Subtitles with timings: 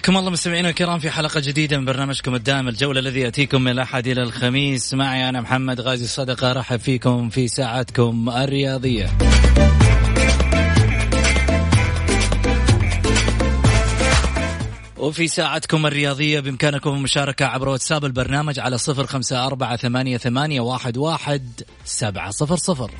[0.00, 4.06] حياكم الله مستمعينا الكرام في حلقة جديدة من برنامجكم الدائم الجولة الذي يأتيكم من الأحد
[4.06, 4.94] إلى الخميس.
[4.94, 9.10] معي أنا محمد غازي الصدقة رحب فيكم في ساعتكم الرياضية.
[14.98, 21.60] وفي ساعتكم الرياضية بإمكانكم المشاركة عبر واتساب البرنامج على صفر خمسة أربعة ثمانية واحد, واحد
[21.84, 22.90] سبعة صفر صفر.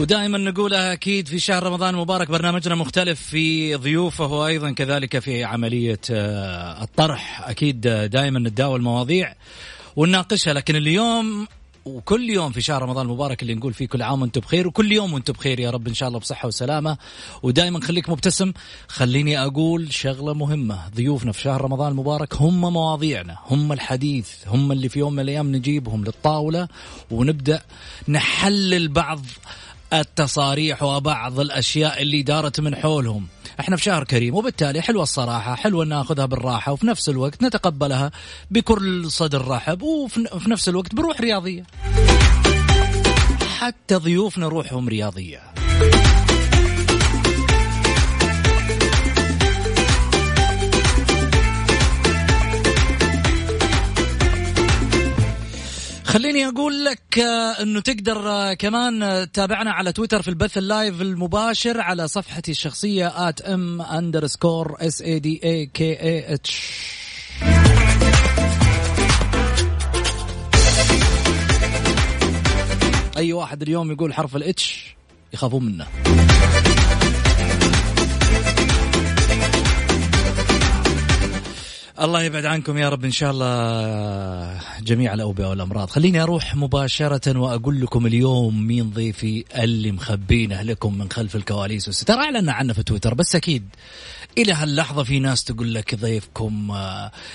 [0.00, 6.00] ودائما نقولها أكيد في شهر رمضان المبارك برنامجنا مختلف في ضيوفه وأيضا كذلك في عملية
[6.10, 7.48] آه، الطرح.
[7.48, 9.34] أكيد دائما نتداول مواضيع
[9.96, 11.46] ونناقشها لكن اليوم
[11.84, 15.12] وكل يوم في شهر رمضان المبارك اللي نقول فيه كل عام وأنتم بخير وكل يوم
[15.12, 16.98] وأنتم بخير يا رب إن شاء الله بصحة وسلامة.
[17.42, 18.52] ودائما خليك مبتسم.
[18.88, 24.88] خليني أقول شغلة مهمة ضيوفنا في شهر رمضان المبارك هم مواضيعنا هم الحديث هم اللي
[24.88, 26.68] في يوم من الأيام نجيبهم للطاولة
[27.10, 27.62] ونبدأ
[28.08, 29.20] نحلل بعض
[29.92, 33.26] التصاريح وبعض الأشياء اللي دارت من حولهم.
[33.60, 38.10] إحنا في شهر كريم وبالتالي حلوة الصراحة حلوة ناخذها بالراحة وفي نفس الوقت نتقبلها
[38.50, 41.66] بكل صدر رحب وفي نفس الوقت بروح رياضية.
[43.58, 45.40] حتى ضيوفنا روحهم رياضية.
[56.10, 61.02] خليني أقول لك آه، إنه تقدر آه، كمان آه، تتابعنا على تويتر في البث اللايف
[61.02, 66.72] المباشر على صفحتي الشخصية ات ام اندرسكور اس اي دي اي كي اي اتش
[73.16, 74.96] أي واحد اليوم يقول حرف الاتش
[75.32, 75.86] يخافون منه.
[82.00, 85.90] الله يبعد عنكم يا رب إن شاء الله جميع الأوبئة والأمراض.
[85.90, 92.18] خليني أروح مباشرة وأقول لكم اليوم مين ضيفي اللي مخبينه لكم من خلف الكواليس والستار
[92.18, 93.68] اعلنا عنه في تويتر بس أكيد
[94.38, 96.70] إلى هاللحظة في ناس تقول لك ضيفكم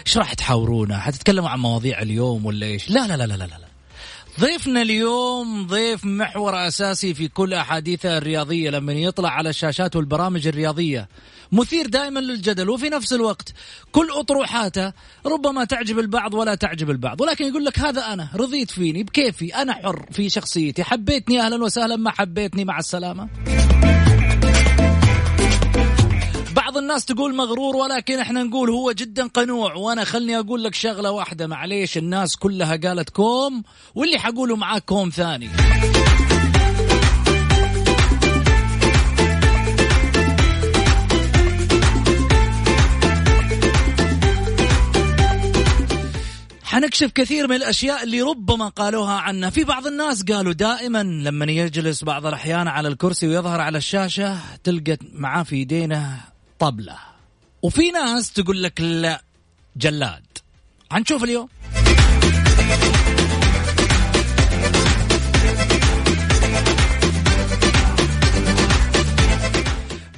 [0.06, 3.66] إيش راح تحاورونا حتتكلموا عن مواضيع اليوم ولا إيش؟ لا لا لا لا لا, لا.
[4.40, 8.70] ضيفنا اليوم ضيف محور أساسي في كل أحاديثه الرياضية.
[8.70, 11.08] لما يطلع على الشاشات والبرامج الرياضية
[11.52, 13.54] مثير دائما للجدل وفي نفس الوقت
[13.92, 14.94] كل أطروحاته
[15.26, 19.74] ربما تعجب البعض ولا تعجب البعض ولكن يقول لك هذا أنا رضيت فيني بكيفي أنا
[19.74, 23.30] حر في شخصيتي حبيتني أهلا وسهلا ما حبيتني مع السلامة.
[26.56, 31.12] بعض الناس تقول مغرور ولكن إحنا نقول هو جدا قنوع وأنا خلني أقول لك شغلة
[31.12, 33.64] واحدة معليش الناس كلها قالت كوم
[33.96, 35.50] واللي حقوله معاك كوم ثاني.
[46.76, 49.50] حنكشف كثير من الأشياء اللي ربما قالوها عنا.
[49.50, 54.98] في بعض الناس قالوا دائما لما يجلس بعض الأحيان على الكرسي ويظهر على الشاشة تلقى
[55.14, 56.20] معاه في يدينه
[56.60, 56.98] طبلة.
[57.62, 59.24] وفي ناس تقول لك لا
[59.78, 60.24] جلاد.
[60.92, 61.50] حنشوف اليوم.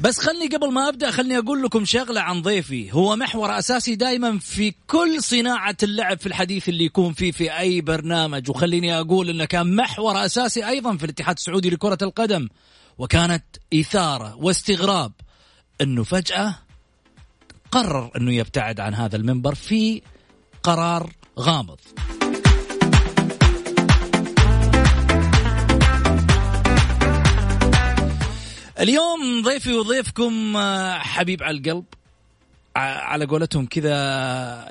[0.07, 2.93] بس خلني قبل ما أبدأ خلني أقول لكم شغلة عن ضيفي.
[2.93, 7.81] هو محور أساسي دائما في كل صناعة اللعب في الحديث اللي يكون فيه في أي
[7.81, 8.49] برنامج.
[8.49, 12.47] وخليني أقول إنه كان محور أساسي أيضا في الاتحاد السعودي لكرة القدم.
[12.97, 13.43] وكانت
[13.73, 15.11] إثارة واستغراب
[15.81, 16.55] إنه فجأة
[17.71, 20.01] قرر إنه يبتعد عن هذا المنبر في
[20.63, 21.79] قرار غامض.
[28.87, 31.85] اليوم ضيفي وضيفكم آه، حبيب على القلب.
[32.75, 33.91] على قولتهم كذا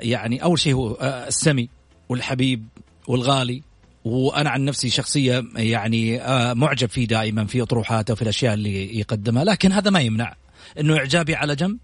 [0.01, 1.69] يعني أول شيء هو آه، السمي
[2.09, 2.67] والحبيب
[3.07, 3.63] والغالي.
[4.05, 9.43] وأنا عن نفسي شخصية يعني آه، معجب فيه دائما في أطروحاته وفي الأشياء اللي يقدمها.
[9.43, 10.35] لكن هذا ما يمنع
[10.79, 11.77] إنه إعجابي على جنب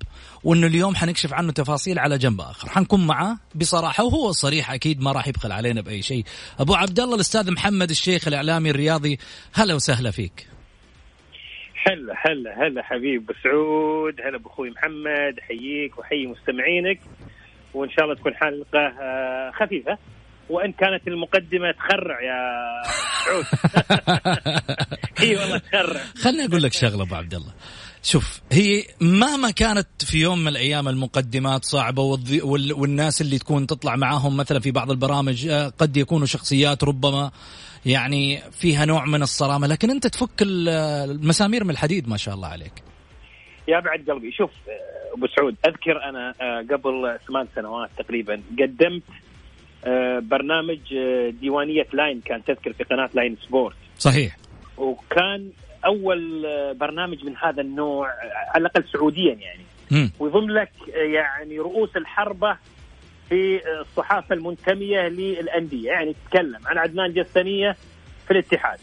[0.44, 2.70] وإنه اليوم حنكشف عنه تفاصيل على جنب آخر.
[2.70, 6.26] حنكون معاه بصراحة وهو صريح أكيد ما راح يبخل علينا بأي شيء.
[6.60, 9.20] أبو عبد الله الأستاذ محمد الشيخ الإعلامي الرياضي
[9.54, 10.53] هلا وسهلا فيك.
[11.88, 17.00] هلا هلا هلا حبيب سعود هلا باخوي محمد حييك وحيي مستمعينك
[17.74, 19.98] وإن شاء الله تكون حلقة آه، خفيفة.
[20.50, 22.40] وإن كانت المقدمة تخرع يا
[23.26, 23.46] سعود.
[25.22, 26.02] إي والله تخرع.
[26.22, 27.54] خليني أقول لك شغلة أبو عبد الله.
[28.04, 32.20] شوف هي مهما كانت في يوم من الأيام المقدمات صعبة
[32.76, 37.32] والناس اللي تكون تطلع معاهم مثلا في بعض البرامج آه، قد يكونوا شخصيات ربما
[37.86, 42.74] يعني فيها نوع من الصرامة لكن أنت تفك المسامير من الحديد ما شاء الله عليك.
[43.68, 49.04] يا بعد قلبي شوف آه، أبو سعود أذكر أنا آه، قبل ثمان سنوات تقريبا قدمت
[49.86, 50.80] آه، برنامج
[51.42, 53.76] ديوانية Line كان تذكر في قناة Line Sport.
[53.98, 54.38] صحيح.
[54.78, 55.50] وكان
[55.86, 56.46] أول
[56.76, 58.08] برنامج من هذا النوع
[58.56, 59.64] على الأقل سعوديا يعني.
[60.20, 60.72] ويضم لك
[61.14, 62.58] يعني رؤوس الحربة
[63.34, 65.92] في الصحافة المنتمية للأندية.
[65.92, 67.76] يعني تتكلم عن عدنان جسنية
[68.26, 68.80] في الاتحاد.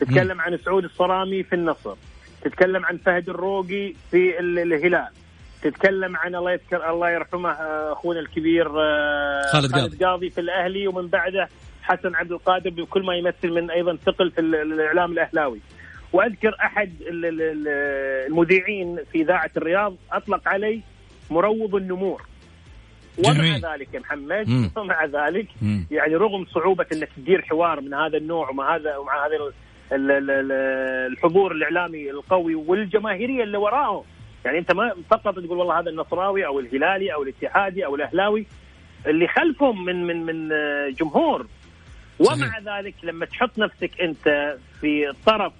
[0.00, 1.94] تتكلم عن سعود الصرامي في النصر.
[2.42, 5.08] تتكلم عن فهد الروقي في الهلال.
[5.62, 10.30] تتكلم عن الله يذكر الله يرحمه آه، أخونا الكبير آه، خالد, خالد قاضي.
[10.30, 11.48] في الأهلي ومن بعده
[11.82, 15.60] حسن عبد القادر بكل ما يمثل من أيضا ثقل في الإعلام الأهلاوي.
[16.12, 16.92] وأذكر أحد
[18.26, 20.80] المذيعين في إذاعة الرياض أطلق علي
[21.30, 22.33] مروض النمور.
[23.18, 25.86] ومع ذلك يا محمد ومع ذلك مم.
[25.90, 29.52] يعني رغم صعوبة إنك تدير حوار من هذا النوع ومع هذا ومع هذا
[29.92, 34.04] الحضور الإعلامي القوي والجماهيرية اللي وراءه.
[34.44, 38.46] يعني أنت ما فقط تقول والله هذا النصراوي أو الهلالي أو الاتحادي أو الأهلاوي
[39.06, 40.48] اللي خلفهم من من من
[40.92, 41.46] جمهور.
[42.18, 45.52] ومع ذلك لما تحط نفسك أنت في طرف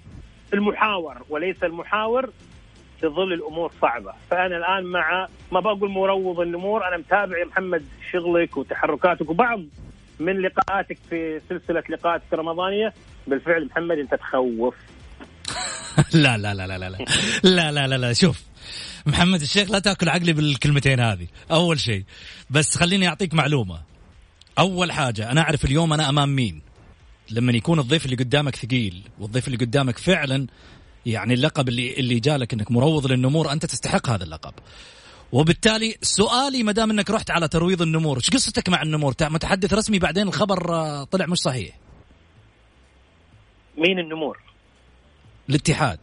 [0.53, 2.29] المحاور وليس المحاور
[3.01, 7.85] في ظل الأمور صعبة، فأنا الآن مع ما بقول مروض الأمور، أنا متابع يا محمد
[8.11, 9.61] شغلك وتحركاتك وبعض
[10.19, 12.93] من لقاءاتك في سلسلة لقاءات الرمضانية،
[13.27, 14.75] بالفعل محمد أنت تخوف.
[16.13, 16.89] لا لا لا لا لا
[17.43, 18.43] لا لا لا لا شوف
[19.05, 22.03] محمد الشيخ لا تأكل عقلي بالكلمتين هذه، أول شيء
[22.49, 23.81] بس خليني أعطيك معلومة.
[24.59, 26.61] أول حاجة أنا أعرف اليوم أنا أمام مين.
[27.31, 30.47] لما يكون الضيف اللي قدامك ثقيل والضيف اللي قدامك فعلا
[31.05, 34.53] يعني اللقب اللي اللي جالك إنك مروض للنمور أنت تستحق هذا اللقب.
[35.31, 39.99] وبالتالي سؤالي ما دام إنك رحت على ترويض النمور إيش قصتك مع النمور؟ متحدث رسمي
[39.99, 41.79] بعدين الخبر آه، طلع مش صحيح.
[43.77, 44.39] مين النمور؟
[45.49, 45.99] الاتحاد.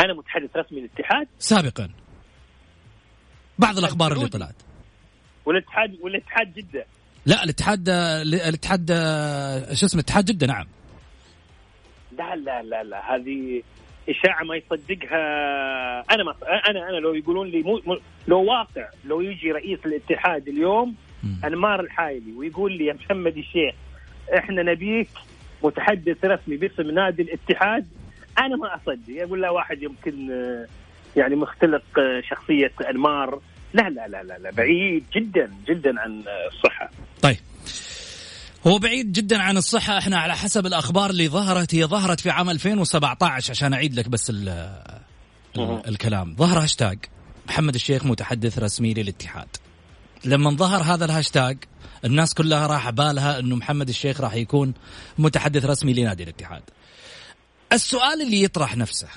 [0.00, 1.90] أنا متحدث رسمي للاتحاد؟ سابقا.
[3.58, 4.54] بعض الأخبار اللي طلعت.
[5.46, 6.86] والاتحاد والاتحاد جدة.
[7.26, 10.66] لا الاتحاد آه، الاتحاد آه، شو اسمه اتحاد جدة نعم.
[12.18, 13.14] لا لا لا لا.
[13.14, 13.62] هذه
[14.08, 15.20] إشاعة ما يصدقها.
[16.14, 16.34] أنا ما
[16.68, 17.98] أنا أنا لو يقولون لي مو
[18.28, 20.94] لو واقع لو يجي رئيس الاتحاد اليوم
[21.44, 23.74] أنمار الحايلي ويقول لي يا محمد الشيخ
[24.38, 25.08] إحنا نبيك
[25.62, 27.86] متحدث رسمي باسم نادي الاتحاد.
[28.38, 29.22] أنا ما أصدق.
[29.22, 30.28] أقول له واحد يمكن
[31.16, 31.82] يعني مختلق
[32.30, 33.40] شخصية أنمار.
[33.74, 34.50] لا لا لا لا, لا.
[34.50, 36.90] بعيد جدا جدا عن الصحة.
[37.22, 37.36] طيب.
[38.66, 39.98] هو بعيد جدا عن الصحة.
[39.98, 41.74] إحنا على حسب الأخبار اللي ظهرت.
[41.74, 44.48] هي ظهرت في عام 2017 عشان أعيد لك بس ال
[45.56, 46.36] ال الكلام.
[46.36, 46.98] ظهر هاشتاج.
[47.48, 49.48] محمد الشيخ متحدث رسمي للاتحاد.
[50.24, 51.58] لما ظهر هذا الهاشتاج
[52.04, 54.74] الناس كلها راح بالها إنه محمد الشيخ راح يكون
[55.18, 56.62] متحدث رسمي لنادي الاتحاد.
[57.72, 59.08] السؤال اللي يطرح نفسه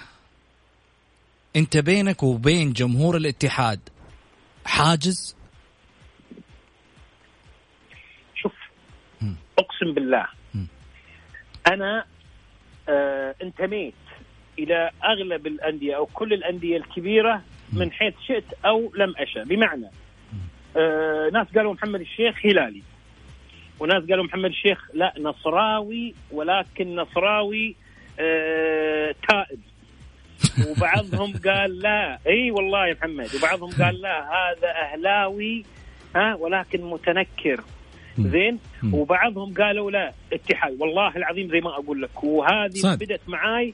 [1.56, 3.80] أنت بينك وبين جمهور الاتحاد
[4.66, 5.36] حاجز؟
[9.60, 10.26] أقسم بالله.
[11.68, 12.06] أنا
[12.90, 13.94] آه انتميت
[14.60, 17.42] إلى أغلب الأندية أو كل الأندية الكبيرة
[17.74, 19.44] من حيث شئت أو لم أشأ.
[19.44, 19.90] بمعنى
[20.78, 22.82] آه ناس قالوا محمد الشيخ هلالي
[23.80, 27.76] وناس قالوا محمد الشيخ لا نصراوي ولكن نصراوي
[28.20, 29.60] آه تائب.
[30.70, 32.20] وبعضهم قال لا.
[32.28, 33.30] إي والله يا محمد.
[33.36, 35.66] وبعضهم قال لا هذا أهلاوي
[36.16, 37.64] ها ولكن متنكر.
[38.28, 38.60] زين؟
[38.94, 40.82] وبعضهم قالوا لا اتحاد.
[40.82, 43.74] والله العظيم زي ما أقول لك وهذه بدأت معاي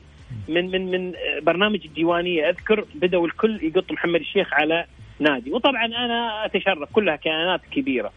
[0.49, 2.49] من من من برنامج الديوانية.
[2.49, 4.85] أذكر بدأوا الكل يقط محمد الشيخ على
[5.19, 5.51] نادي.
[5.51, 8.11] وطبعا أنا أتشرف كلها كيانات كبيرة.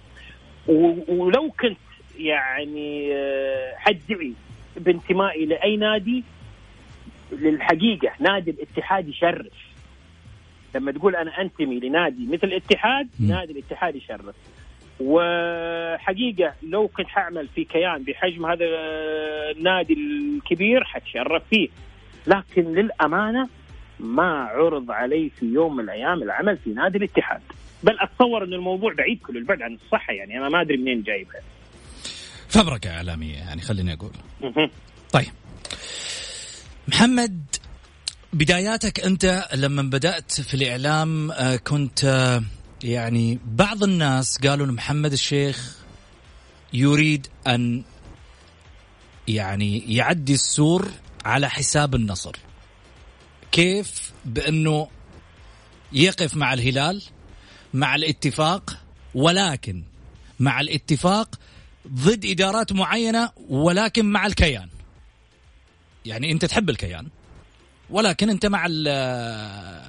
[1.09, 1.79] ولو كنت
[2.19, 4.33] يعني آه، حدعي
[4.77, 6.25] بانتمائي لأي نادي
[7.33, 9.69] للحقيقة نادي الاتحاد يشرف.
[10.75, 14.35] لما تقول أنا أنتمي لنادي مثل الاتحاد نادي الاتحاد يشرف.
[15.01, 18.65] وحقيقة لو كنت حعمل في كيان بحجم هذا
[19.57, 21.69] النادي الكبير حتشرف فيه.
[22.27, 23.49] لكن للأمانة
[24.01, 27.41] ما عرض علي في يوم من الأيام العمل في نادي الاتحاد.
[27.83, 31.41] بل أتصور أن الموضوع بعيد كل البعد عن الصحة يعني أنا ما أدري منين جايبها
[32.49, 34.13] فبركة إعلامية يعني خليني أقول.
[35.13, 35.33] طيب.
[36.89, 37.45] محمد
[38.33, 42.43] بداياتك أنت لما بدأت في الإعلام آه، كنت آه،
[42.85, 45.77] يعني بعض الناس قالوا إن محمد الشيخ
[46.73, 47.83] يريد أن
[49.29, 50.91] يعني يعدي السور
[51.25, 52.37] على حساب النصر.
[53.53, 54.89] كيف؟ بأنه
[55.93, 57.03] يقف مع الهلال
[57.75, 58.79] مع الاتفاق
[59.15, 59.83] ولكن
[60.41, 61.39] مع الاتفاق
[61.89, 64.69] ضد إدارات معينة ولكن مع الكيان.
[66.05, 67.09] يعني أنت تحب الكيان
[67.91, 68.67] ولكن أنت مع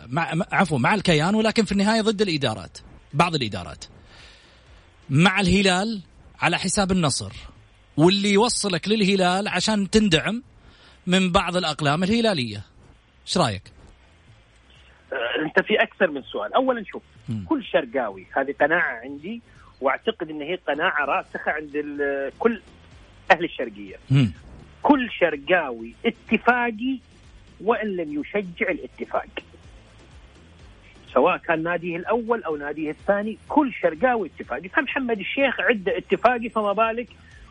[0.09, 2.77] مع عفوا مع الكيان ولكن في النهاية ضد الإدارات
[3.13, 3.85] بعض الإدارات.
[5.09, 6.01] مع الهلال
[6.39, 7.31] على حساب النصر
[7.97, 10.43] واللي يوصلك للهلال عشان تندعم
[11.07, 12.65] من بعض الأقلام الهلالية.
[13.27, 13.63] إيش رأيك؟
[15.13, 16.53] آه، أنت في أكثر من سؤال.
[16.53, 17.45] اولا شوف م.
[17.45, 19.41] كل شرقاوي هذه قناعة عندي
[19.81, 21.71] وأعتقد إن هي قناعة راسخة عند
[22.39, 22.61] كل
[23.31, 23.95] أهل الشرقية.
[24.11, 24.25] م.
[24.83, 26.99] كل شرقاوي اتفاقي
[27.61, 29.48] وإن لم يشجع الاتفاق.
[31.13, 34.69] سواء كان ناديه الأول أو ناديه الثاني كل شرقاوي اتفاقي.
[34.69, 37.07] فمحمد الشيخ عده اتفاقي فما بالك؟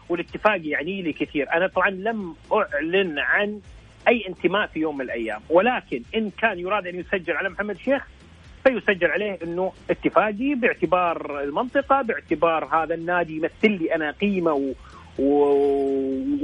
[0.08, 1.52] والاتفاق يعني لي كثير.
[1.52, 3.60] أنا طبعا لم أعلن عن
[4.08, 5.40] أي انتماء في يوم من الأيام.
[5.50, 8.06] ولكن إن كان يراد أن يسجل على محمد الشيخ
[8.64, 14.72] فيسجل عليه إنه اتفاقي باعتبار المنطقة باعتبار هذا النادي يمثل لي أنا قيمة و...
[15.18, 15.54] و...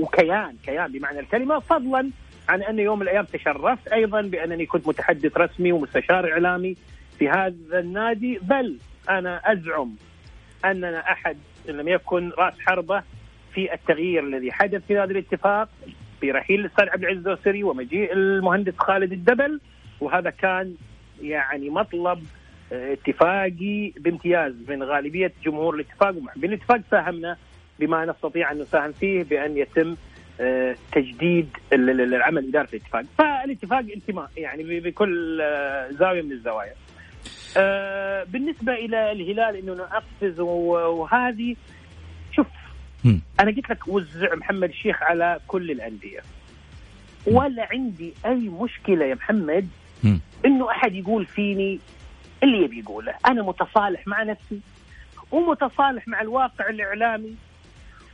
[0.00, 1.58] وكيان كيان بمعنى الكلمة.
[1.58, 2.10] فضلا
[2.48, 6.76] عن أن يوم من الأيام تشرفت أيضا بأنني كنت متحدث رسمي ومستشار إعلامي.
[7.18, 8.78] في هذا النادي بل
[9.10, 9.94] أنا أزعم
[10.64, 11.36] أننا أحد
[11.68, 13.02] إن لم يكن رأس حربة
[13.54, 15.68] في التغيير الذي حدث في هذا الاتفاق
[16.22, 19.60] برحيل الاستاذ عبد العزيز الدوسري ومجيء المهندس خالد الدبل
[20.00, 20.74] وهذا كان
[21.22, 22.24] يعني مطلب
[22.72, 27.36] آه، اتفاقي بامتياز من غالبية جمهور الاتفاق ومحبين الاتفاق ساهمنا
[27.78, 29.96] بما نستطيع أن نساهم فيه بأن يتم
[30.40, 36.74] آه، تجديد العمل في الاتفاق، فالاتفاق انتماء يعني بكل آه، زاوية من الزوايا.
[38.24, 41.56] بالنسبة إلى الهلال إنه نقفز وهذه
[42.32, 42.46] شوف
[43.40, 46.20] أنا قلت لك وزع محمد الشيخ على كل الأندية.
[47.26, 49.68] ولا عندي أي مشكلة يا محمد
[50.44, 51.80] إنه أحد يقول فيني
[52.42, 53.14] اللي يبي يقوله.
[53.26, 54.60] أنا متصالح مع نفسي
[55.32, 57.34] ومتصالح مع الواقع الإعلامي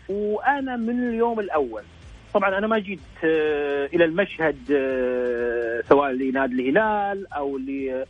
[0.08, 1.82] وأنا من اليوم الأول.
[2.34, 8.06] طبعا أنا ما جيت آه، إلى المشهد آه، سواء لنادي الهلال أو ل آه،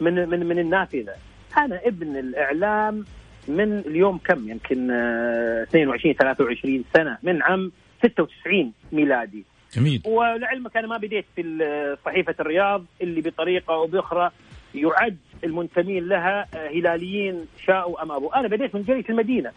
[0.00, 1.14] من من من النافذة.
[1.58, 3.04] أنا ابن الإعلام
[3.48, 9.44] من اليوم كم؟ يمكن 22 23 سنة من عام 96 ميلادي.
[9.74, 10.02] جميل.
[10.06, 14.30] ولعلمك أنا ما بديت في صحيفة الرياض اللي بطريقة أو بأخرى
[14.74, 19.52] يعد المنتمين لها هلاليين شاءوا أم أبوا، أنا بديت من جريده المدينة.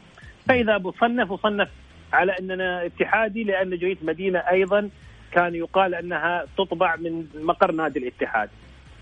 [0.47, 1.69] فإذا بصنف وصنف
[2.13, 4.89] على أننا اتحادي لأن جريده المدينة أيضا
[5.31, 8.49] كان يقال أنها تطبع من مقر نادي الاتحاد.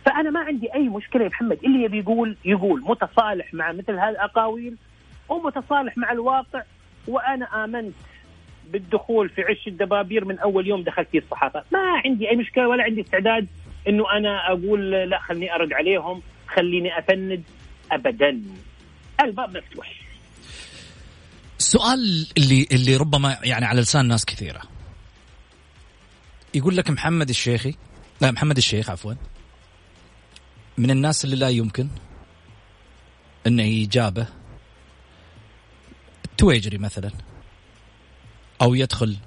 [0.05, 4.09] فأنا ما عندي أي مشكلة يا محمد اللي يبي يقول يقول متصالح مع مثل هذه
[4.09, 4.75] الأقاويل
[5.29, 6.63] ومتصالح مع الواقع
[7.07, 7.93] وأنا آمنت
[8.71, 12.83] بالدخول في عش الدبابير من أول يوم دخلت فيه الصحافة، ما عندي أي مشكلة ولا
[12.83, 13.47] عندي استعداد
[13.87, 17.43] إنه أنا أقول لا خليني أرد عليهم، خليني أفند
[17.91, 18.41] ابدا.
[19.21, 19.93] الباب مفتوح.
[21.59, 24.61] السؤال اللي اللي ربما يعني على لسان ناس كثيرة.
[26.53, 27.75] يقول لك محمد الشيخي
[28.21, 29.13] لا محمد الشيخ عفوا
[30.79, 31.87] من الناس اللي لا يمكن
[33.47, 34.27] انه يجابه
[36.25, 37.11] التويجري مثلا
[38.61, 39.17] أو يدخل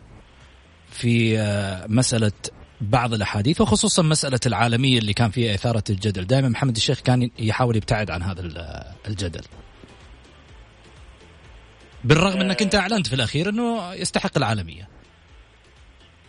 [0.91, 2.33] في آه، مسألة
[2.81, 7.77] بعض الأحاديث وخصوصا مسألة العالمية اللي كان فيها إثارة الجدل، دائما محمد الشيخ كان يحاول
[7.77, 8.41] يبتعد عن هذا
[9.09, 9.45] الجدل.
[12.05, 14.89] بالرغم إنك أنت أعلنت في الأخير إنه يستحق العالمية.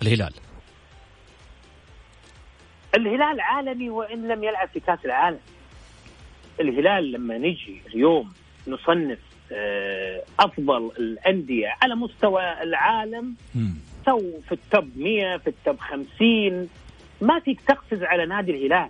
[0.02, 0.34] الهلال.
[2.96, 5.40] الهلال عالمي وإن لم يلعب في كأس العالم.
[6.60, 8.34] الهلال لما نجي اليوم
[8.68, 9.20] نصنف
[9.52, 13.36] آه، أفضل الأندية على مستوى العالم
[14.06, 16.70] تو في ال top 100 في ال top 50
[17.22, 18.90] ما فيك تقفز على نادي الهلال.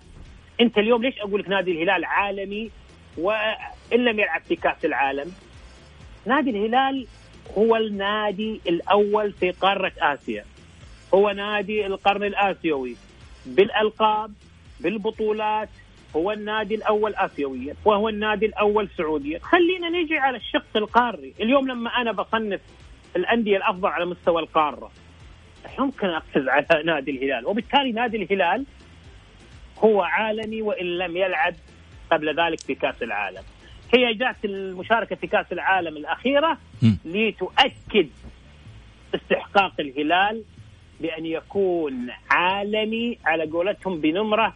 [0.61, 2.71] أنت اليوم ليش أقول لك نادي الهلال عالمي
[3.17, 3.59] وإن
[4.05, 5.31] لم يلعب في كأس العالم؟
[6.25, 7.07] نادي الهلال
[7.57, 10.45] هو النادي الأول في قارة آسيا.
[11.13, 12.95] هو نادي القرن الآسيوي.
[13.45, 14.33] بالألقاب
[14.79, 15.69] بالبطولات
[16.15, 21.33] هو النادي الأول اسيويا وهو النادي الأول سعوديا خلينا نجي على الشق القاري.
[21.39, 22.61] اليوم لما أنا بصنف
[23.15, 24.91] الأندية الأفضل على مستوى القارة
[25.79, 27.45] يمكن أقفز على نادي الهلال.
[27.45, 28.65] وبالتالي نادي الهلال
[29.79, 31.53] هو عالمي وإن لم يلعب
[32.11, 33.43] قبل ذلك في كأس العالم.
[33.95, 36.57] هي جاءت المشاركة في كأس العالم الأخيرة
[37.05, 38.09] لتؤكد
[39.15, 40.43] استحقاق الهلال
[41.03, 44.53] بأن يكون عالمي على قولتهم بنمرة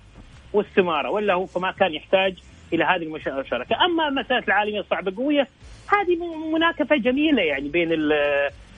[0.54, 2.36] واستمارة ولا هو فما كان يحتاج
[2.74, 5.48] إلى هذه المشاركة، أما مسألة العالمية الصعبة قوية
[5.88, 6.16] هذه
[6.54, 7.90] مناكفة جميلة يعني بين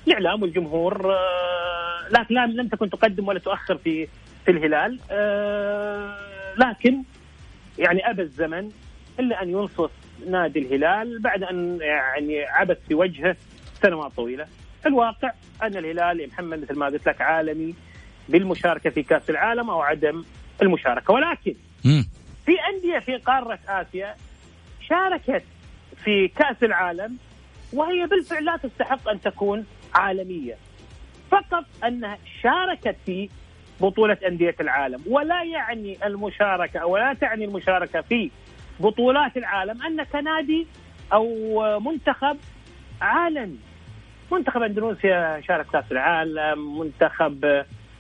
[0.07, 4.07] الإعلام والجمهور آه، لكن لم تكن تقدم ولا تؤخر في
[4.45, 6.17] في الهلال آه،
[6.57, 7.03] لكن
[7.77, 8.71] يعني ابى الزمن
[9.19, 9.91] إلا أن ينصف
[10.27, 13.35] نادي الهلال بعد أن يعني عبث في وجهه
[13.81, 14.47] سنوات طويلة.
[14.85, 15.31] الواقع
[15.63, 17.75] أن الهلال يا محمد مثل ما قلت لك عالمي
[18.29, 20.23] بالمشاركة في كأس العالم أو عدم
[20.61, 21.13] المشاركة.
[21.13, 21.55] ولكن
[22.45, 24.15] في أندية في قارة آسيا
[24.87, 25.43] شاركت
[26.03, 27.17] في كأس العالم
[27.73, 30.57] وهي بالفعل لا تستحق أن تكون عالمية.
[31.31, 33.29] فقط أنها شاركت في
[33.81, 35.03] بطولة أندية العالم.
[35.07, 38.31] ولا يعني المشاركة ولا تعني المشاركة في
[38.79, 40.67] بطولات العالم انك نادي
[41.13, 42.37] أو منتخب
[43.01, 43.57] عالمي
[44.31, 47.45] منتخب اندونيسيا شارك كأس العالم منتخب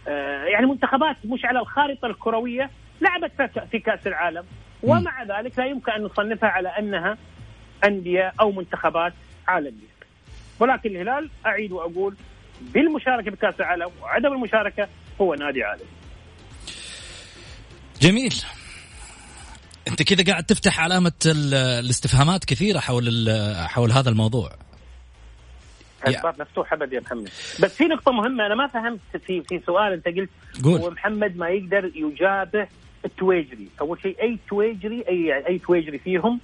[0.07, 2.69] آه، يعني منتخبات مش على الخارطة الكروية
[3.01, 3.31] لعبت
[3.71, 4.43] في كأس العالم.
[4.83, 7.17] ومع ذلك لا يمكن أن نصنفها على أنها
[7.83, 9.13] أندية أو منتخبات
[9.47, 9.89] عالمية.
[10.59, 12.15] ولكن الهلال أعيد وأقول
[12.61, 14.87] بالمشاركة بكاس العالم وعدم المشاركة
[15.21, 15.85] هو نادي عالمي.
[18.01, 18.33] جميل.
[19.87, 23.29] أنت كذا قاعد تفتح علامة الاستفهامات كثيرة حول
[23.69, 24.68] حول هذا الموضوع.
[26.07, 27.29] الباب مفتوح ابد يا محمد.
[27.59, 30.29] بس في نقطة مهمة أنا ما فهمت في في سؤال أنت قلت.
[30.63, 30.79] قول.
[30.79, 32.67] هو محمد ما يقدر يجابه
[33.05, 36.39] التويجري أول شيء أي تويجري أي أي تويجري فيهم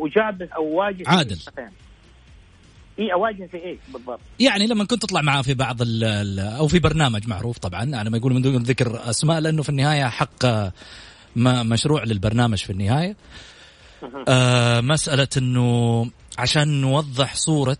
[0.00, 1.38] وجابه أو واجه عادل.
[2.98, 6.78] إي اواجه في إيه بالضبط؟ يعني لما كنت تطلع معاه في بعض ال أو في
[6.78, 10.44] برنامج معروف طبعا أنا ما يقول من دون ذكر أسماء لأنه في النهاية حق
[11.36, 13.16] ما مشروع للبرنامج في النهاية.
[14.28, 17.76] آه مسألة إنه عشان نوضح صورة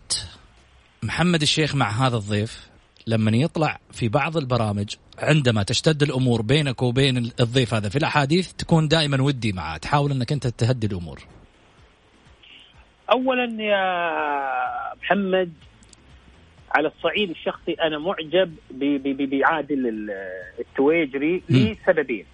[1.05, 2.69] محمد الشيخ مع هذا الضيف
[3.07, 8.87] لما يطلع في بعض البرامج عندما تشتد الأمور بينك وبين الضيف هذا في الأحاديث تكون
[8.87, 11.19] دائما ودي معه تحاول إنك أنت تهدي الأمور.
[13.11, 15.53] اولا يا محمد
[16.75, 18.55] على الصعيد الشخصي أنا معجب
[19.31, 20.11] بعادل
[20.59, 22.25] التويجري لسببين.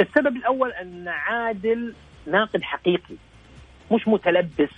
[0.00, 1.94] السبب الأول أن عادل
[2.26, 3.14] ناقد حقيقي
[3.92, 4.70] مش متلبس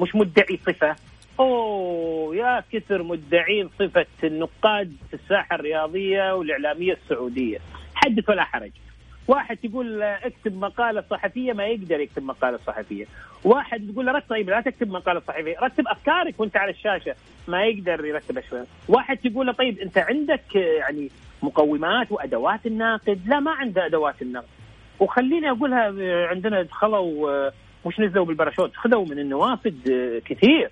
[0.00, 0.96] مش مدعي صفة.
[1.40, 7.58] أوه يا كثر مدعين صفة النقاد في الساحة الرياضية والإعلامية السعودية.
[7.94, 8.70] حدث ولا حرج.
[9.28, 13.04] واحد تقول اكتب مقالة صحفية ما يقدر يكتب مقالة صحفية.
[13.44, 15.56] واحد تقول له رتب طيب لا تكتب مقالة صحفية.
[15.62, 17.14] رتب أفكارك وانت على الشاشة
[17.48, 18.66] ما يقدر يرتب أشياء.
[18.88, 21.10] واحد تقول له طيب انت عندك يعني
[21.42, 24.48] مقومات وأدوات الناقد؟ لا ما عنده أدوات النقد
[25.00, 25.92] وخليني أقولها
[26.26, 27.50] عندنا دخلوا
[27.86, 29.74] مش نزلوا بالباراشوت؟ خذوا من النوافذ
[30.20, 30.70] كثير.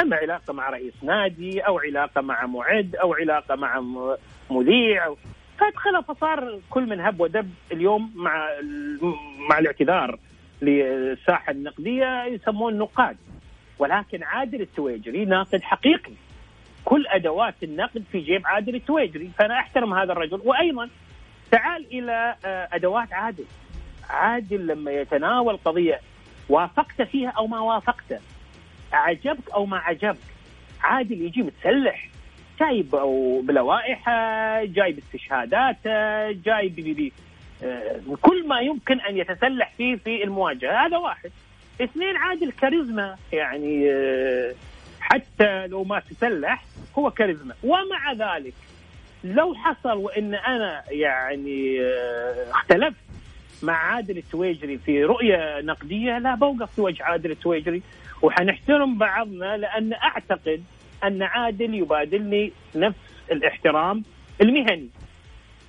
[0.00, 3.80] اما علاقة مع رئيس نادي أو علاقة مع معد أو علاقة مع
[4.50, 5.06] مذيع.
[5.06, 5.16] أو
[5.58, 8.48] فادخل فصار كل من هب ودب اليوم مع
[9.50, 10.18] مع الاعتذار
[10.62, 13.16] للساحه النقدية يسمون نقاد.
[13.78, 16.12] ولكن عادل التويجري ناقد حقيقي.
[16.84, 20.40] كل أدوات النقد في جيب عادل التويجري فأنا أحترم هذا الرجل.
[20.44, 20.88] وأيضا
[21.50, 23.44] تعال إلى آه، أدوات عادل.
[24.10, 26.00] عادل لما يتناول قضية
[26.48, 28.20] وافقت فيها أو ما وافقت
[28.96, 30.18] عجبك أو ما عجبك.
[30.80, 32.08] عادل يجي متسلح
[32.60, 34.10] جايب أو بلوائح
[34.62, 35.76] جاي باستشهادات
[36.44, 37.12] جاي بي
[37.64, 40.86] آه، كل ما يمكن أن يتسلح فيه في المواجهة.
[40.86, 41.30] هذا واحد.
[41.80, 44.54] اثنين عادل كاريزما يعني آه،
[45.00, 46.64] حتى لو ما تسلح
[46.98, 47.54] هو كاريزما.
[47.64, 48.54] ومع ذلك
[49.24, 52.96] لو حصل وإن أنا يعني آه، اختلفت
[53.62, 57.82] مع عادل التويجري في رؤية نقدية لا بوقف في وجه عادل التويجري
[58.22, 60.64] وحنحترم بعضنا لأن أعتقد
[61.04, 62.98] أن عادل يبادلني نفس
[63.32, 64.02] الاحترام
[64.40, 64.88] المهني.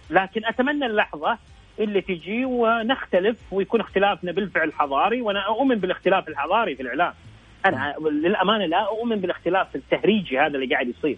[0.10, 1.38] لكن أتمنى اللحظة
[1.80, 7.14] اللي تجي ونختلف ويكون اختلافنا بالفعل حضاري وأنا أؤمن بالاختلاف الحضاري في الإعلام.
[7.66, 11.18] أنا للأمانة لا أؤمن بالاختلاف التهريجي هذا اللي قاعد يصير.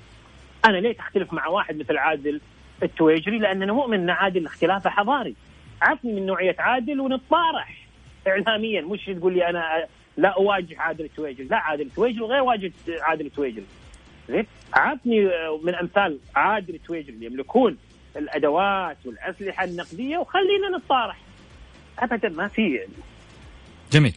[0.65, 2.41] أنا ليه اختلف مع واحد مثل عادل
[2.83, 5.35] التويجري؟ لأن أنا مؤمن أن عادل اختلافه حضاري.
[5.81, 7.87] عطني من نوعية عادل ونتطارح
[8.27, 8.81] اعلاميا.
[8.81, 9.85] مش تقول لي أنا
[10.19, 13.63] لا أواجه عادل تويجل لا عادل تويجل غير واجد عادل تويجل
[14.29, 15.29] زين؟ عطني
[15.63, 17.77] من أمثال عادل تويجل يملكون
[18.17, 21.17] الأدوات والأسلحة النقدية وخلينا نتصارح.
[21.99, 22.79] ابدا ما في.
[23.91, 24.13] جميل.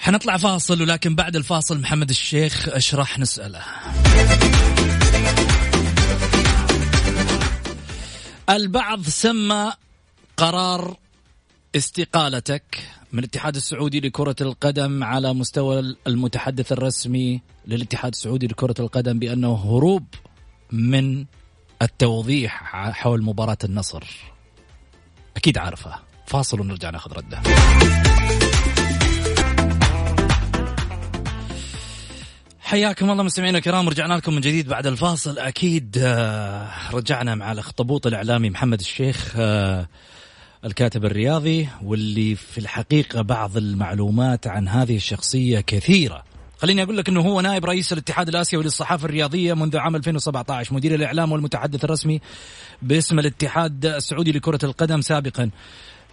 [0.00, 3.62] حنطلع فاصل ولكن بعد الفاصل محمد الشيخ أشرح نسأله.
[8.50, 9.72] البعض سمى
[10.36, 10.96] قرار
[11.76, 19.54] استقالتك من الاتحاد السعودي لكرة القدم على مستوى المتحدث الرسمي للاتحاد السعودي لكرة القدم بأنه
[19.54, 20.04] هروب
[20.72, 21.24] من
[21.82, 24.04] التوضيح حول مباراة النصر.
[25.36, 27.40] أكيد عارفها فاصل ونرجع ناخذ رده.
[32.60, 35.38] حياكم الله مستمعينا الكرام رجعنا لكم من جديد بعد الفاصل.
[35.38, 39.88] أكيد آه، رجعنا مع الأخطبوط الإعلامي محمد الشيخ آه،
[40.64, 46.22] الكاتب الرياضي واللي في الحقيقة بعض المعلومات عن هذه الشخصية كثيرة.
[46.58, 50.94] خليني أقول لك إنه هو نائب رئيس الاتحاد الآسيوي للصحافة الرياضية منذ عام 2017 مدير
[50.94, 52.20] الإعلام والمتحدث الرسمي
[52.82, 55.50] باسم الاتحاد السعودي لكرة القدم سابقا.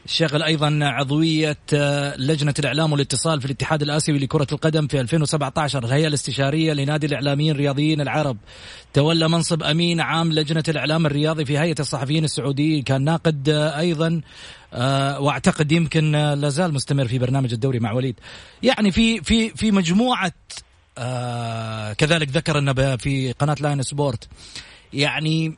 [0.07, 6.07] شغل أيضا عضوية آه، لجنة الإعلام والاتصال في الاتحاد الآسيوي لكرة القدم في 2017 الهيئة
[6.07, 8.37] الاستشارية لنادي الإعلاميين الرياضيين العرب.
[8.93, 12.83] تولى منصب أمين عام لجنة الإعلام الرياضي في هيئة الصحفيين السعوديين.
[12.83, 14.21] كان ناقد آه، أيضا
[14.73, 18.15] آه، وأعتقد يمكن لازال مستمر في برنامج الدوري مع وليد.
[18.63, 20.31] يعني في في في مجموعة
[21.97, 24.27] كذلك ذكر أنه في قناة Line Sport.
[24.93, 25.57] يعني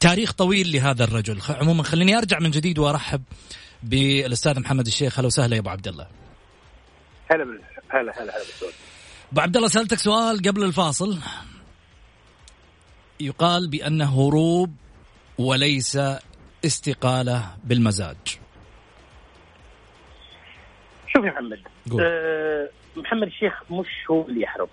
[0.00, 1.38] تاريخ طويل لهذا الرجل.
[1.48, 3.22] عموما خليني أرجع من جديد وأرحب
[3.86, 5.18] بالاستاذ محمد الشيخ.
[5.18, 6.06] أهلا وسهلا يا ابو عبد الله.
[7.30, 7.44] هلا
[7.88, 8.42] هلا هلا هلا
[9.32, 11.18] ابو عبد الله سألتك سؤال قبل الفاصل.
[13.20, 14.74] يقال بانه هروب
[15.38, 15.98] وليس
[16.64, 18.16] استقالة بالمزاج.
[21.08, 21.60] شوف يا محمد
[22.00, 24.68] أه محمد الشيخ مش هو اللي يحرب.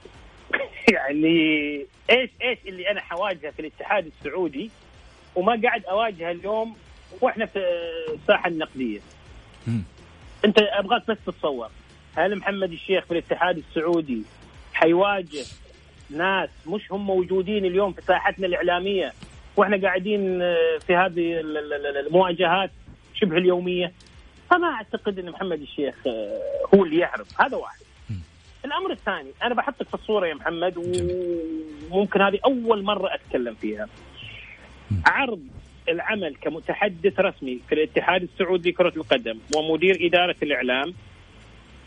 [0.93, 4.69] يعني إيش إيش اللي أنا حواجهه في الاتحاد السعودي
[5.36, 6.76] وما قاعد أواجهه اليوم
[7.21, 7.60] وإحنا في
[8.13, 8.99] الساحة النقدية.
[10.45, 11.69] انت ابغاك بس تتصور.
[12.15, 14.23] هل محمد الشيخ في الاتحاد السعودي
[14.73, 15.45] حيواجه
[16.10, 19.13] ناس مش هم موجودين اليوم في ساحتنا الإعلامية؟
[19.58, 21.39] وإحنا قاعدين آه، في هذه
[21.99, 22.71] المواجهات
[23.13, 23.91] شبه اليومية.
[24.49, 26.41] فما أعتقد إن محمد الشيخ آه،
[26.76, 27.41] هو اللي يعرف.
[27.41, 27.80] هذا واحد.
[28.65, 30.73] الأمر الثاني أنا بحطك في الصورة يا محمد
[31.91, 33.88] وممكن هذه أول مرة أتكلم فيها.
[35.06, 35.47] عرض
[35.89, 40.93] العمل كمتحدث رسمي في الاتحاد السعودي لكرة القدم ومدير إدارة الإعلام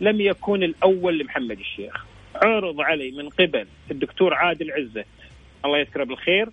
[0.00, 2.06] لم يكن الأول لمحمد الشيخ.
[2.34, 5.04] عرض علي من قبل الدكتور عادل عزة.
[5.64, 6.48] الله يذكره بالخير.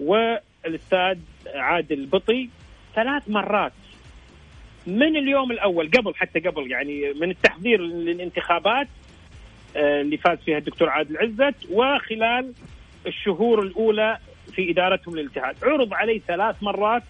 [0.00, 1.18] والأستاذ
[1.54, 2.48] عادل البطي
[2.94, 3.72] ثلاث مرات
[4.86, 8.88] من اليوم الأول قبل حتى قبل يعني من التحضير للانتخابات
[9.76, 12.52] آه، اللي فاز فيها الدكتور عادل عزت وخلال
[13.06, 14.18] الشهور الأولى
[14.52, 17.02] في إدارتهم للاتحاد عرض علي ثلاث مرات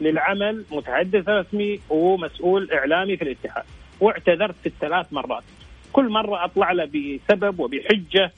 [0.00, 3.64] للعمل متحدث رسمي ومسؤول إعلامي في الاتحاد
[4.00, 5.42] واعتذرت في الثلاث مرات.
[5.92, 8.32] كل مرة أطلع له بسبب وبحجة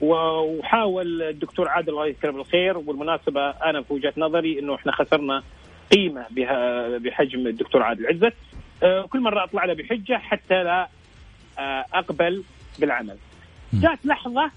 [0.00, 5.42] وحاول الدكتور عادل الله يذكره بالخير وبالمناسبة أنا في وجهة نظري إنه إحنا خسرنا
[5.92, 8.34] قيمة بها بحجم الدكتور عادل عزت.
[8.82, 10.88] آه، كل مرة أطلع له بحجة حتى لا
[11.58, 12.42] آه، أقبل
[12.78, 13.16] بالعمل.
[13.72, 14.50] جات لحظة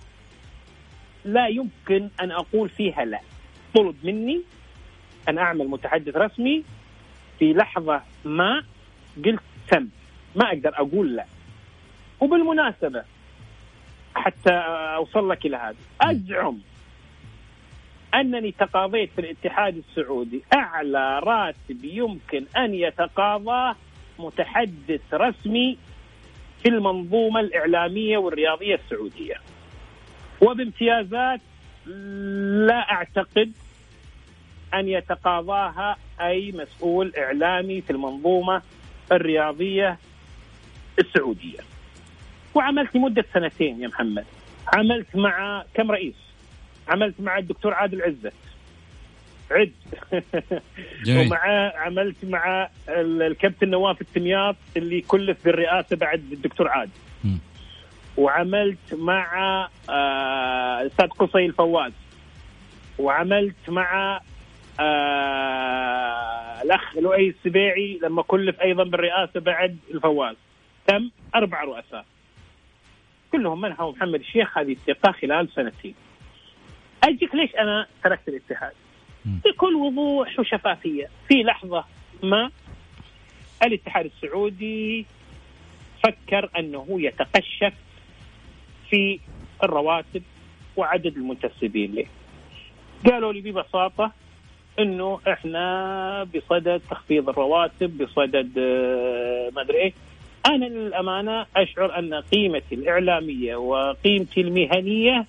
[1.26, 3.20] لا يمكن أن أقول فيها لا.
[3.76, 4.42] طلب مني
[5.30, 6.64] أن أعمل متحدث رسمي
[7.40, 8.64] في لحظة ما
[9.26, 9.88] قلت تم.
[10.36, 11.26] ما أقدر أقول لا.
[12.20, 13.04] وبالمناسبة
[14.16, 14.54] حتى
[14.96, 16.60] أوصل لك إلى هذا أزعم
[18.16, 20.44] أنني تقاضيت في الاتحاد السعودي.
[20.54, 23.76] أعلى راتب يمكن أن يتقاضاه
[24.20, 25.78] متحدث رسمي
[26.64, 29.36] في المنظومة الإعلامية والرياضية السعودية.
[30.42, 31.42] وبامتيازات
[32.68, 33.52] لا أعتقد
[34.74, 38.62] أن يتقاضاها أي مسؤول إعلامي في المنظومة
[39.12, 39.98] الرياضية
[41.00, 41.60] السعودية.
[42.54, 44.26] وعملت لمدة سنتين يا محمد.
[44.74, 46.16] عملت مع كم رئيس؟
[46.88, 48.34] عملت مع الدكتور عادل عزت.
[49.52, 49.72] عد
[51.18, 56.92] ومع عملت مع الكابتن نواف التمياط اللي كلف بالرئاسة بعد الدكتور عادل.
[58.20, 61.92] وعملت مع آه، الاستاذ قصي الفواز
[63.00, 64.20] وعملت مع
[64.80, 70.36] آه الأخ لؤي السبيعي لما كلف أيضا بالرئاسة بعد الفواز.
[70.88, 72.06] تم أربع رؤساء.
[73.32, 75.96] كلهم منحوا محمد الشيخ هذه الثقة خلال سنتين.
[77.04, 78.74] أجيك ليش أنا تركت الاتحاد؟
[79.26, 81.10] بكل وضوح وشفافية.
[81.28, 81.86] في لحظة
[82.24, 82.52] ما
[83.64, 85.06] الاتحاد السعودي
[86.04, 87.74] فكر أنه يتقشف
[88.90, 89.20] في
[89.64, 90.24] الرواتب
[90.78, 92.06] وعدد المنتسبين له.
[93.06, 94.12] قالوا لي ببساطة
[94.80, 99.94] إنه إحنا بصدد تخفيض الرواتب بصدد آه، ما أدري إيه.
[100.46, 105.26] أنا للأمانة أشعر أن قيمتي الإعلامية وقيمتي المهنية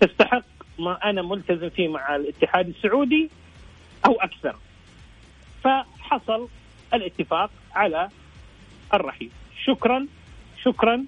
[0.00, 0.44] تستحق
[0.78, 3.30] ما أنا ملتزم فيه مع الاتحاد السعودي
[4.06, 4.56] أو أكثر.
[5.64, 6.48] فحصل
[6.94, 8.08] الاتفاق على
[8.94, 9.30] الرحيل.
[9.64, 10.06] شكرا
[10.62, 11.04] شكرا.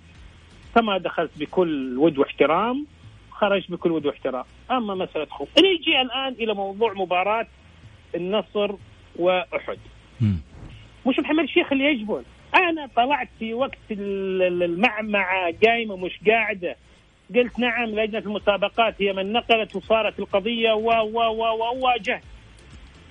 [0.77, 2.87] كما دخلت بكل ود واحترام
[3.31, 4.45] خرج بكل ود واحترام.
[4.71, 5.49] أما مسألة خوف.
[5.59, 7.47] نيجي الآن إلى موضوع مباراة
[8.15, 8.75] النصر
[9.17, 9.79] وأحد.
[11.07, 12.23] مش محمد الشيخ اللي يجبن.
[12.55, 16.77] أنا طلعت في وقت المعمعة قايمة مش قاعدة.
[17.35, 22.23] قلت نعم لجنة المسابقات هي من نقلت وصارت القضية و و و وواجهت.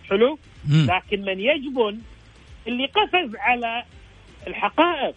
[0.10, 0.38] حلو؟
[0.70, 2.00] لكن من يجبن
[2.68, 3.84] اللي قفز على
[4.48, 5.16] الحقائق.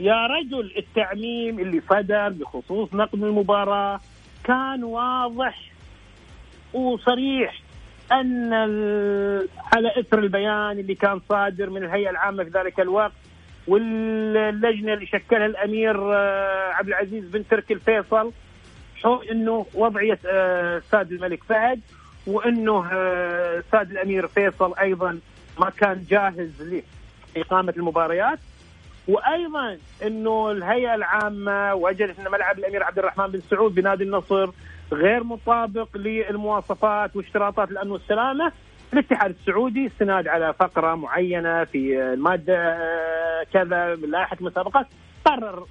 [0.00, 4.00] يا رجل التعميم اللي صدر بخصوص نقد المباراة
[4.44, 5.70] كان واضح
[6.74, 7.62] وصريح
[8.12, 8.52] أن
[9.72, 13.12] على إثر البيان اللي كان صادر من الهيئة العامة في ذلك الوقت
[13.68, 18.32] واللجنة اللي شكلها الأمير آه، عبد العزيز بن تركي الفيصل
[19.30, 20.18] إنه وضعية
[20.78, 21.80] أستاذ الملك فهد
[22.26, 22.86] وإنه
[23.58, 25.18] أستاذ الأمير فيصل أيضا
[25.60, 26.82] ما كان جاهز
[27.36, 28.38] لإقامة المباريات.
[29.08, 34.50] وأيضا إنه الهيئة العامة وجدت ان ملعب الأمير عبد الرحمن بن سعود بنادي النصر
[34.92, 38.52] غير مطابق للمواصفات واشتراطات الأمن والسلامة.
[38.92, 42.78] الاتحاد السعودي استناد على فقرة معينة في المادة
[43.52, 44.86] كذا من لائحة المسابقات.
[45.24, 45.66] قرر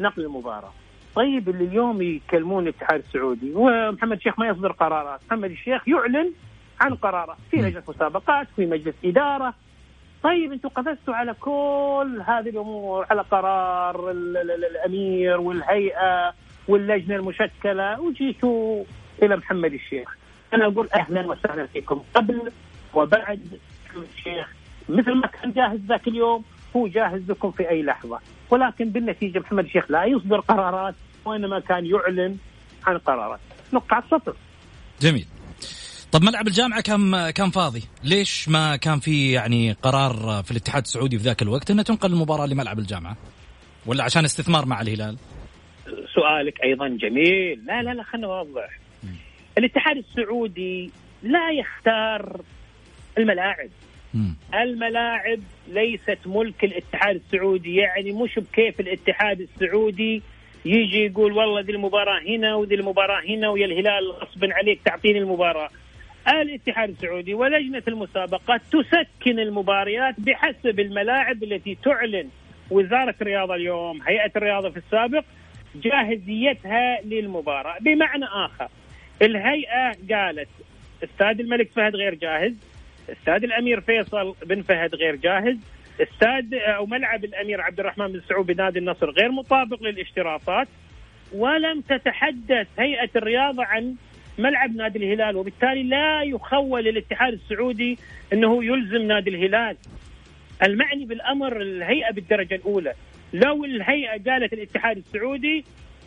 [0.00, 0.72] نقل المباراة.
[1.14, 6.32] طيب اللي اليوم يكلمون الاتحاد السعودي ومحمد الشيخ ما يصدر قرارات، محمد الشيخ يعلن
[6.80, 9.54] عن قرارات في لجنه مسابقات في مجلس إدارة
[10.24, 16.34] طيب أنتم قفزتوا على كل هذه الأمور على قرار الأمير والهيئة
[16.68, 18.84] واللجنة المشكلة وجيتوا
[19.22, 20.16] إلى محمد الشيخ.
[20.54, 22.02] أنا أقول أهلا وسهلا فيكم.
[22.14, 22.52] قبل
[22.94, 23.58] وبعد
[23.96, 24.52] الشيخ
[24.88, 26.44] مثل ما كان جاهز ذاك اليوم
[26.76, 28.20] هو جاهز لكم في أي لحظة.
[28.50, 32.36] ولكن بالنتيجة محمد الشيخ لا يصدر قرارات وإنما كان يعلن
[32.86, 33.40] عن قرارات.
[33.72, 34.36] نقطة سطر
[35.00, 35.26] جميل.
[36.14, 41.18] طب ملعب الجامعة كان كان فاضي، ليش ما كان في يعني قرار في الاتحاد السعودي
[41.18, 43.16] في ذاك الوقت إنه تنقل المباراة لملعب الجامعة؟
[43.86, 45.16] ولا عشان استثمار مع الهلال؟
[46.14, 48.68] سؤالك أيضا جميل، لا لا لا خلينا نوضح.
[49.58, 50.90] الاتحاد السعودي
[51.22, 52.40] لا يختار
[53.18, 53.70] الملاعب.
[54.14, 54.28] م.
[54.54, 60.22] الملاعب ليست ملك الاتحاد السعودي، يعني مش بكيف الاتحاد السعودي
[60.64, 65.68] يجي يقول والله ذي المباراة هنا وذي المباراة هنا ويا الهلال غصبا عليك تعطيني المباراة
[66.28, 72.28] الاتحاد السعودي ولجنة المسابقات تسكن المباريات بحسب الملاعب التي تعلن
[72.70, 74.02] وزارة الرياضة اليوم.
[74.02, 75.24] هيئة الرياضة في السابق
[75.74, 77.78] جاهزيتها للمباراة.
[77.80, 78.68] بمعنى آخر
[79.22, 80.48] الهيئة قالت
[81.04, 82.54] استاد الملك فهد غير جاهز
[83.08, 85.56] استاد الأمير فيصل بن فهد غير جاهز
[86.00, 90.68] استاد أو ملعب الأمير عبد الرحمن بن سعود بنادي النصر غير مطابق للاشتراطات
[91.32, 93.94] ولم تتحدث هيئة الرياضة عن
[94.38, 97.98] ملعب نادي الهلال وبالتالي لا يخول الاتحاد السعودي
[98.32, 99.76] إنه يلزم نادي الهلال.
[100.62, 102.94] المعني بالأمر الهيئة بالدرجة الأولى.
[103.32, 105.64] لو الهيئة قالت الاتحاد السعودي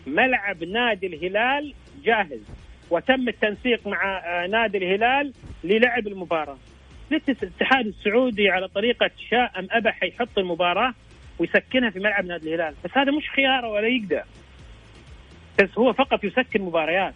[0.07, 2.39] ملعب نادي الهلال جاهز.
[2.89, 6.57] وتم التنسيق مع آه، نادي الهلال للعب المباراة.
[7.11, 10.93] الاتحاد السعودي على طريقة شاء أم ابى حيحط المباراة
[11.39, 12.75] ويسكنها في ملعب نادي الهلال.
[12.83, 14.23] بس هذا مش خيارة ولا يقدر.
[15.59, 17.13] بس هو فقط يسكن مباريات.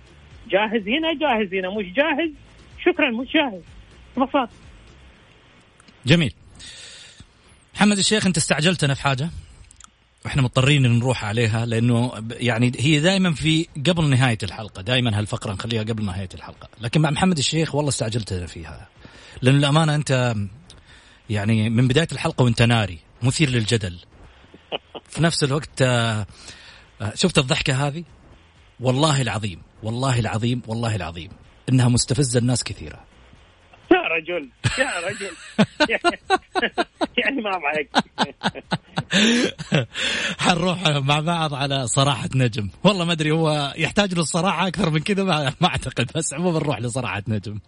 [0.50, 2.32] جاهز هنا جاهز هنا مش جاهز؟
[2.86, 3.62] شكرا مش جاهز.
[4.18, 4.52] ببساطه
[6.06, 6.34] جميل.
[7.76, 9.30] محمد الشيخ انت استعجلتنا في حاجة؟
[10.26, 15.84] وإحنا مضطرين نروح عليها لأنه يعني هي دائما في قبل نهاية الحلقة دائما هالفقرة نخليها
[15.84, 16.70] قبل نهاية الحلقة.
[16.82, 18.88] لكن مع محمد الشيخ والله استعجلتنا فيها.
[19.42, 20.36] لأن الأمانة أنت
[21.30, 24.00] يعني من بداية الحلقة وأنت ناري مثير للجدل.
[25.10, 26.26] في نفس الوقت آه،
[27.02, 28.04] آه، شفت الضحكة هذه؟
[28.80, 29.62] والله العظيم.
[29.84, 31.30] والله العظيم والله العظيم
[31.70, 33.00] إنها مستفزة الناس كثيرة.
[33.92, 35.32] يا رجل يا رجل.
[37.18, 37.90] يعني ما معك
[40.40, 42.70] حنروح مع بعض على صراحة نجم.
[42.84, 45.24] والله ما أدري هو يحتاج للصراحة أكثر من كذا؟
[45.62, 47.60] ما أعتقد بس عموما نروح لصراحة نجم.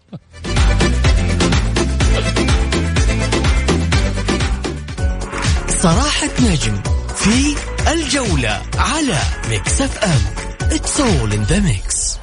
[5.68, 6.82] صراحة نجم
[7.14, 7.56] في
[7.92, 9.18] الجولة على
[9.50, 10.43] Mix FM.
[10.70, 12.18] It's all in the mix.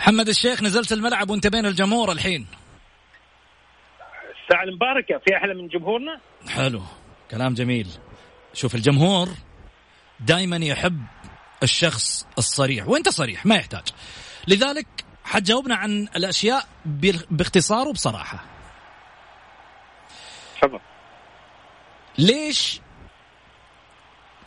[0.00, 2.46] محمد الشيخ نزلت الملعب وانت بين الجمهور الحين.
[4.42, 6.82] الساعة المباركة في أحلى من جمهورنا؟ حلو.
[7.30, 7.88] كلام جميل.
[8.54, 9.28] شوف الجمهور
[10.20, 11.04] دائما يحب
[11.62, 13.88] الشخص الصريح وانت صريح ما يحتاج.
[14.48, 14.86] لذلك
[15.24, 16.68] حتجاوبنا عن الأشياء
[17.30, 18.44] باختصار وبصراحة.
[20.62, 20.80] تفضل.
[22.18, 22.80] ليش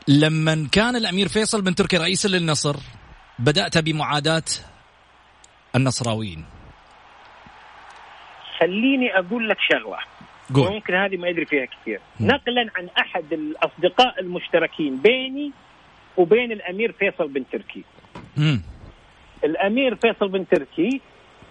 [0.08, 2.76] لما كان الأمير فيصل بن تركي رئيسا للنصر
[3.40, 4.44] بدأت بمعاداة
[5.76, 6.46] النصراويين
[8.60, 9.98] خليني أقول لك شغلة
[10.56, 10.74] قول.
[10.74, 12.26] ممكن هذه ما يدري فيها كثير م.
[12.28, 15.52] نقلا عن أحد الأصدقاء المشتركين بيني
[16.18, 17.84] وبين الأمير فيصل بن تركي
[18.38, 18.58] م.
[19.44, 21.02] الأمير فيصل بن تركي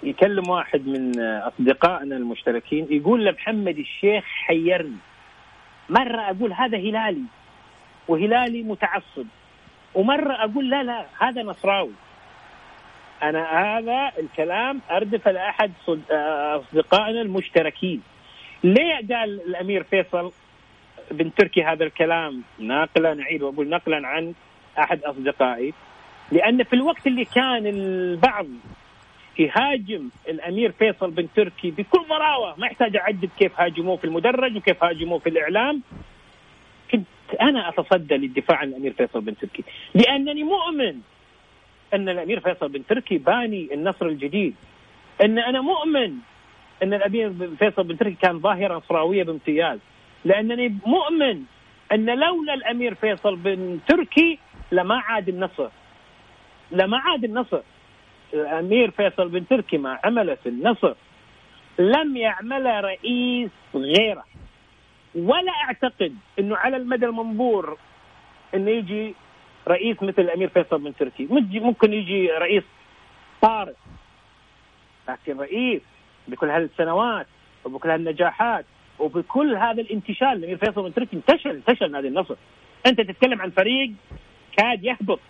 [0.03, 4.97] يكلم واحد من أصدقائنا المشتركين يقول لمحمد الشيخ حيرني
[5.89, 7.25] مرة أقول هذا هلالي
[8.09, 9.27] وهلالي متعصب.
[9.95, 11.93] ومرة أقول لا لا هذا نصراوي.
[13.23, 15.73] أنا هذا الكلام اردفه لأحد
[16.61, 18.03] أصدقائنا المشتركين.
[18.65, 20.33] ليه قال الأمير فيصل
[21.11, 24.35] بن تركي هذا الكلام؟ ناقلا نعيد وأقول نقلا عن
[24.79, 25.75] أحد أصدقائي.
[26.33, 28.47] لأن في الوقت اللي كان البعض
[29.39, 34.85] يهاجم الأمير فيصل بن تركي بكل ضراوه ما يحتاج أعدد كيف هاجموه في المدرج وكيف
[34.85, 35.83] هاجموه في الإعلام.
[37.33, 39.65] كنت أنا أتصدى للدفاع عن الأمير فيصل بن تركي
[39.95, 41.01] لأنني مؤمن
[41.95, 44.55] أن الأمير فيصل بن تركي باني النصر الجديد.
[45.25, 46.15] أن أنا مؤمن
[46.83, 49.79] أن الأمير فيصل بن تركي كان ظاهره نصراويه بامتياز.
[50.25, 51.43] لأنني مؤمن
[51.93, 54.39] أن لولا الأمير فيصل بن تركي
[54.73, 55.69] لما عاد النصر.
[56.71, 57.61] لما عاد النصر.
[58.35, 60.95] الأمير فيصل بن تركي ما عمله في النصر.
[61.79, 64.25] لم يعمله رئيس غيره.
[65.15, 67.79] ولا أعتقد إنه على المدى المنظور
[68.55, 69.15] إنه يجي
[69.69, 71.29] رئيس مثل الأمير فيصل بن تركي
[71.61, 72.65] ممكن يجي رئيس
[73.43, 73.75] طارئ
[75.09, 75.83] لكن رئيس
[76.29, 77.27] بكل هالسنوات
[77.65, 78.65] وبكل هالنجاحات
[78.99, 82.35] وبكل هذا الانتشال الامير فيصل بن تركي انتشل انتشل نادي النصر.
[82.87, 83.93] أنت تتكلم عن فريق
[84.57, 85.21] كاد يهبط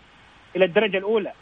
[0.56, 1.32] إلى الدرجة الأولى.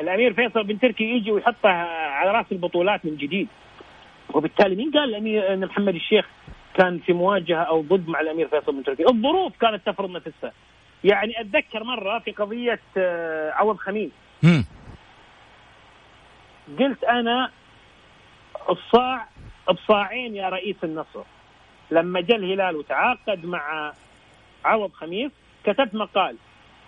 [0.00, 3.48] الأمير فيصل بن تركي يجي ويحطه على رأس البطولات من جديد.
[4.34, 6.28] وبالتالي مين قال الامير محمد الشيخ
[6.74, 9.08] كان في مواجهة أو ضد مع الأمير فيصل بن تركي.
[9.08, 10.52] الظروف كانت تفرض نفسها
[11.04, 14.10] يعني أتذكر مرة في قضية آه، عوض خميس.
[16.78, 17.50] قلت أنا
[18.70, 19.28] الصاع
[19.68, 21.22] بصاعين يا رئيس النصر.
[21.90, 23.92] لما جاء الهلال وتعاقد مع
[24.64, 25.30] عوض خميس
[25.64, 26.36] كتبت مقال.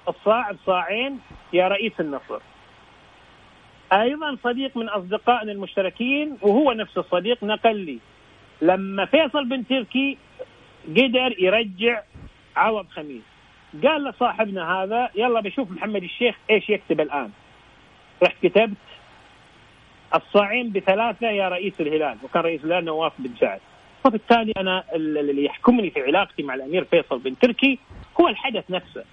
[0.08, 1.20] الصاع بصاعين
[1.52, 2.40] يا رئيس النصر.
[3.92, 7.98] أيضا صديق من أصدقائنا المشتركين وهو نفس الصديق نقل لي.
[8.64, 10.18] لما فيصل بن تركي
[10.88, 12.02] قدر يرجع
[12.56, 13.22] عوض خميس
[13.84, 17.30] قال لصاحبنا هذا يلا بشوف محمد الشيخ إيش يكتب الآن.
[18.22, 18.76] رحت كتبت
[20.14, 22.16] الصاعين بثلاثة يا رئيس الهلال.
[22.22, 23.60] وكان رئيس الهلال نواف بن سعد.
[24.04, 27.78] وبالتالي أنا اللي يحكمني في علاقتي مع الأمير فيصل بن تركي
[28.20, 29.04] هو الحدث نفسه.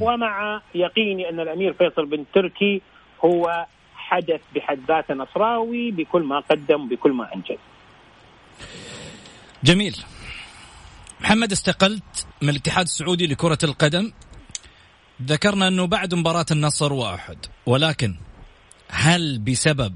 [0.00, 2.82] ومع يقيني أن الأمير فيصل بن تركي
[3.24, 7.58] هو حدث بحد ذاته نصراوي بكل ما قدم بكل ما أنجز.
[9.64, 9.96] جميل.
[11.20, 14.12] محمد استقلت من الاتحاد السعودي لكرة القدم
[15.22, 18.14] ذكرنا أنه بعد مباراة النصر واحد ولكن
[18.90, 19.94] هل بسبب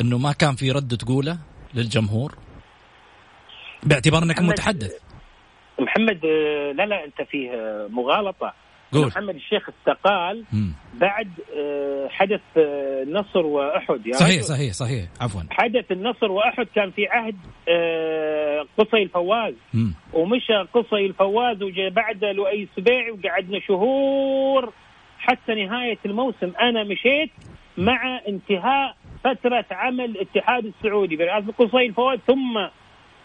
[0.00, 1.38] أنه ما كان في رد تقوله
[1.74, 2.38] للجمهور؟
[3.82, 4.92] باعتبار أنك متحدث
[5.78, 6.26] محمد
[6.76, 7.50] لا لا أنت فيه
[7.90, 8.54] مغالطة
[8.94, 9.06] قول.
[9.06, 10.72] محمد الشيخ استقال مم.
[10.94, 16.90] بعد آه، حدث آه، النصر وأحد يعني صحيح صحيح صحيح عفوا حدث النصر وأحد كان
[16.90, 17.36] في عهد
[17.68, 19.94] آه، قصي الفواز مم.
[20.12, 24.72] ومشى قصي الفواز وجاء بعده لؤي السبيعي وقعدنا شهور
[25.18, 27.30] حتى نهاية الموسم أنا مشيت
[27.78, 32.66] مع انتهاء فترة عمل الاتحاد السعودي برئاسة قصي الفواز ثم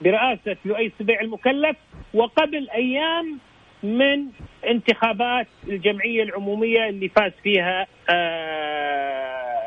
[0.01, 1.77] برئاسة لؤي السبيعي المكلف
[2.13, 3.39] وقبل أيام
[3.83, 4.27] من
[4.69, 9.59] انتخابات الجمعية العمومية اللي فاز فيها آه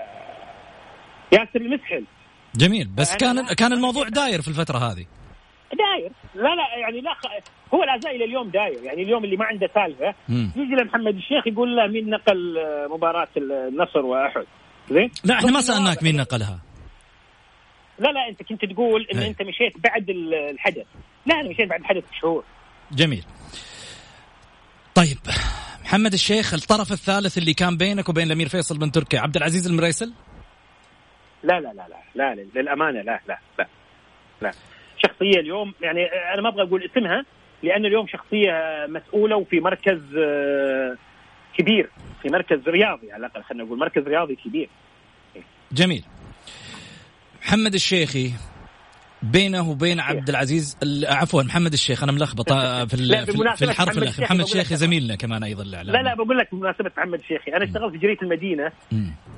[1.32, 2.04] ياسر المسحل.
[2.54, 2.88] جميل.
[2.96, 5.06] بس كان كان الموضوع داير في الفترة هذه.
[5.72, 6.12] داير.
[6.34, 7.10] لا لا يعني لا.
[7.74, 8.82] هو لا زال إلى اليوم داير.
[8.82, 13.28] يعني اليوم اللي ما عنده سالفة يجي لمحمد الشيخ يقول له مين نقل آه، مباراة
[13.36, 14.44] النصر وأحد.
[14.90, 16.60] زين؟ لا إحنا ما سألناك مين نقلها.
[17.98, 19.28] لا لا أنت كنت تقول إن هي.
[19.28, 20.86] أنت مشيت بعد الحدث.
[21.26, 22.44] لا أنا مشيت بعد الحدث بشهور.
[22.92, 23.24] جميل.
[24.94, 25.18] طيب
[25.84, 30.12] محمد الشيخ الطرف الثالث اللي كان بينك وبين الأمير فيصل بن تركي عبد العزيز المريسل؟
[31.42, 33.68] لا لا لا لا لا للأمانة لا لا لا
[34.42, 34.52] لا.
[34.98, 37.24] شخصية اليوم يعني أنا ما أبغى أقول اسمها
[37.62, 40.96] لأن اليوم شخصية مسؤولة وفي مركز آه،
[41.58, 41.90] كبير
[42.22, 44.68] في مركز رياضي على الأقل خلينا نقول مركز رياضي كبير.
[45.72, 46.04] جميل.
[47.42, 48.32] محمد الشيخي
[49.22, 52.96] بينه وبين عبد العزيز عفوا محمد الشيخ أنا ملخبط في
[53.56, 57.18] في الحرف الاخير محمد الشيخ زميلنا كمان أيضا الاعلام لا لا بقول لك بمناسبة محمد
[57.18, 58.72] الشيخي أنا اشتغلت في جريدة المدينة.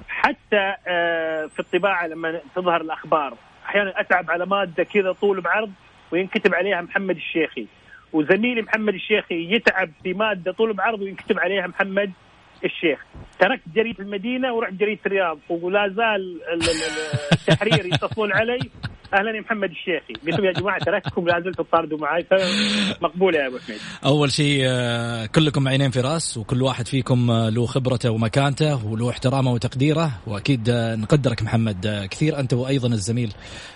[0.08, 5.70] حتى آه، في الطباعة لما تظهر الأخبار أحيانا أتعب على مادة كذا طول بعرض
[6.12, 7.66] وينكتب عليها محمد الشيخي.
[8.12, 12.12] وزميلي محمد الشيخي يتعب في مادة طول بعرض وينكتب عليها محمد
[12.64, 12.98] الشيخ.
[13.38, 16.40] تركت جريدة المدينة ورحت جريدة الرياض ولا زال
[17.32, 18.70] التحرير يتصلون علي.
[19.14, 20.12] أهلا يا محمد الشيخي.
[20.26, 22.26] قلت لهم يا جماعة تركتكم لا زلتوا تطاردوا معي
[23.02, 23.78] مقبوله يا أبو حميد.
[24.04, 29.10] أول شيء آه، كلكم عينين في رأس وكل واحد فيكم آه، له خبرته ومكانته وله
[29.10, 33.32] احترامه وتقديره وأكيد آه، نقدرك محمد كثير أنت وأيضا الزميل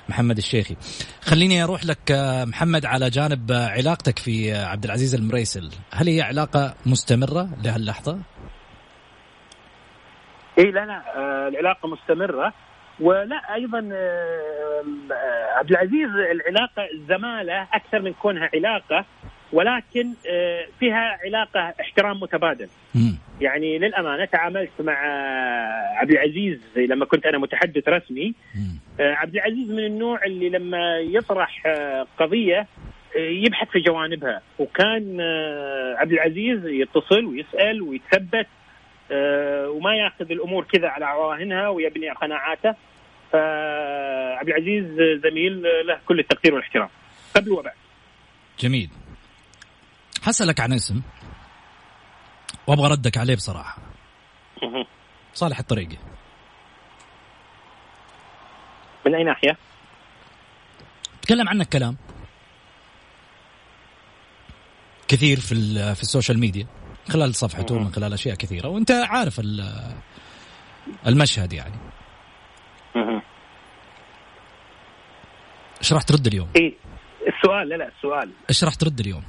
[0.09, 0.77] محمد الشيخي.
[1.23, 2.13] خليني أروح لك
[2.47, 5.71] محمد على جانب علاقتك في عبد العزيز المريسل.
[5.93, 8.19] هل هي علاقة مستمرة لهاللحظة؟
[10.59, 11.03] اي لا لا
[11.49, 12.53] العلاقة مستمرة.
[13.01, 14.85] ولا أيضا آه
[15.57, 19.05] عبد العزيز العلاقة زمالة أكثر من كونها علاقة
[19.53, 22.69] ولكن آه فيها علاقة احترام متبادل.
[23.41, 24.99] يعني للأمانة تعاملت مع
[25.99, 28.35] عبد العزيز لما كنت أنا متحدث رسمي.
[29.01, 32.67] آه، عبد العزيز من النوع اللي لما يطرح آه، قضية
[33.17, 34.41] آه، يبحث في جوانبها.
[34.59, 35.21] وكان
[35.99, 38.58] عبد العزيز يتصل ويسأل ويتثبت آه،
[39.77, 42.75] وما ياخذ الأمور كذا على عواهنها ويبني قناعاته.
[43.33, 44.85] فعبد العزيز
[45.23, 46.89] زميل له كل التقدير والإحترام.
[47.37, 47.75] قبل وبعد.
[48.59, 48.91] جميل.
[50.23, 51.03] حسألك عن اسم.
[52.67, 53.79] وأبغى ردك عليه بصراحة.
[55.35, 55.97] صالح الطريقي.
[59.07, 59.57] من أي ناحية؟
[61.23, 61.97] تكلم عنك كلام.
[65.09, 65.55] كثير في
[65.95, 66.67] في ال social media.
[67.09, 69.41] خلال صفحته من خلال أشياء كثيرة وأنت عارف
[71.07, 71.75] المشهد يعني
[75.81, 76.75] إيش راح ترد اليوم؟ إيه
[77.29, 79.23] السؤال لا لا السؤال إيش راح ترد اليوم؟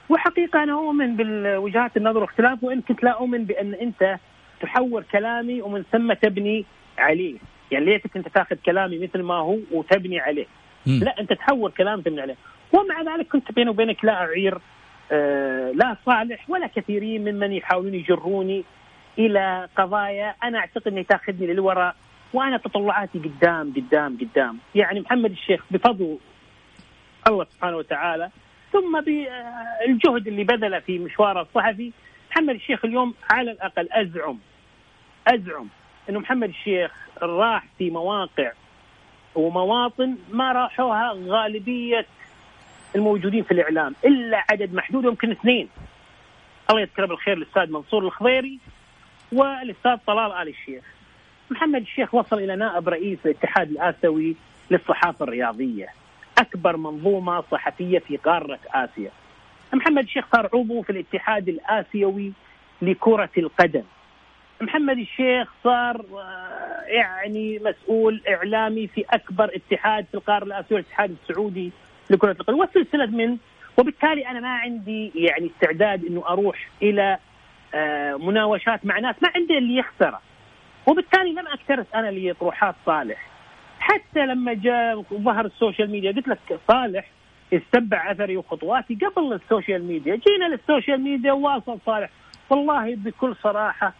[0.08, 4.18] وحقيقة أنا أؤمن بوجهات النظر واختلاف وإن كنت لا أؤمن بأن أنت
[4.60, 6.64] تحور كلامي ومن ثم تبني
[6.98, 7.38] عليه.
[7.72, 10.46] يعني ليتك انت تاخذ كلامي مثل ما هو وتبني عليه.
[10.86, 11.04] م.
[11.04, 12.36] لا انت تحول كلام تبني عليه.
[12.72, 14.58] ومع ذلك كنت بيني وبينك لا أعير
[15.12, 18.64] آه لا صالح ولا كثيرين ممن يحاولون يجروني
[19.18, 21.96] إلى قضايا أنا أعتقد انها تاخذني للوراء
[22.32, 24.58] وأنا تطلعاتي قدام قدام قدام.
[24.74, 26.18] يعني محمد الشيخ بفضل
[27.28, 28.30] الله سبحانه وتعالى
[28.72, 31.92] ثم بالجهد اللي بذله في مشواره الصحفي
[32.30, 34.38] محمد الشيخ اليوم على الأقل أزعم
[35.26, 35.68] أزعم.
[36.10, 36.92] إنه محمد الشيخ
[37.22, 38.52] راح في مواقع
[39.34, 42.06] ومواطن ما راحوها غالبية
[42.96, 45.68] الموجودين في الإعلام إلا عدد محدود يمكن اثنين
[46.70, 48.58] الله يذكره بالخير الأستاذ منصور الخضيري
[49.32, 50.84] والأستاذ طلال آل الشيخ.
[51.50, 54.36] محمد الشيخ وصل إلى نائب رئيس الاتحاد الآسيوي
[54.70, 55.88] للصحافة الرياضية.
[56.38, 59.10] أكبر منظومة صحفية في قارة آسيا.
[59.72, 62.32] محمد الشيخ صار عضو في الاتحاد الآسيوي
[62.82, 63.82] لكرة القدم.
[64.60, 71.72] محمد الشيخ صار آه، يعني مسؤول إعلامي في أكبر اتحاد في القارة الآسيوية الاتحاد السعودي
[72.10, 73.36] لكرة القدم وسلسله من
[73.78, 77.18] وبالتالي أنا ما عندي يعني استعداد إنه أروح إلى
[77.74, 80.20] آه، مناوشات مع ناس ما عندي اللي يخسره.
[80.86, 83.26] وبالتالي لم أكترث أنا لطروحات صالح.
[83.78, 87.06] حتى لما جاء ظهر ال social media قلت لك صالح
[87.52, 88.94] استبع أثري وخطواتي.
[88.94, 92.10] قبل ال social media جينا لل social media وواصل صالح.
[92.50, 93.94] والله بكل صراحة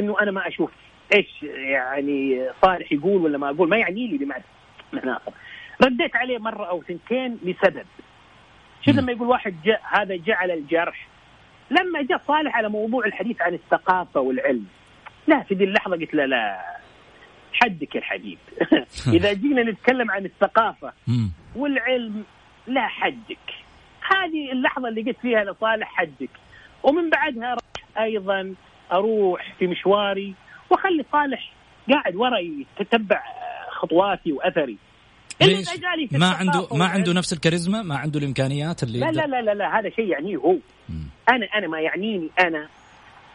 [0.00, 0.70] إنه أنا ما أشوف
[1.14, 4.44] إيش يعني صالح يقول ولا ما أقول ما يعني لي بمعنى
[4.92, 5.32] معنى آخر.
[5.82, 7.86] رديت عليه مرة أو ثنتين لسبب
[8.86, 11.08] شو لما يقول واحد جاء هذا جعل الجرح.
[11.70, 14.66] لما جاء صالح على موضوع الحديث عن الثقافة والعلم.
[15.26, 16.60] لا في ذي اللحظة قلت له لا
[17.52, 18.38] حدك يا الحبيب
[19.16, 20.92] إذا جينا نتكلم عن الثقافة
[21.56, 22.24] والعلم
[22.66, 23.54] لا حدك.
[24.10, 26.30] هذه اللحظة اللي قلت فيها لصالح حدك.
[26.82, 28.54] ومن بعدها راح أيضا
[28.92, 30.34] أروح في مشواري
[30.70, 31.52] وأخلي صالح
[31.90, 33.22] قاعد ورا يتتبع
[33.70, 34.76] خطواتي وأثري.
[35.42, 35.68] ليش؟
[36.12, 39.78] ما عنده ما عنده نفس الكاريزما؟ ما عنده الإمكانيات اللي لا لا لا لا, لا
[39.78, 40.56] هذا شيء يعنيه هو.
[40.88, 40.92] م.
[41.28, 42.68] أنا أنا ما يعنيني أنا.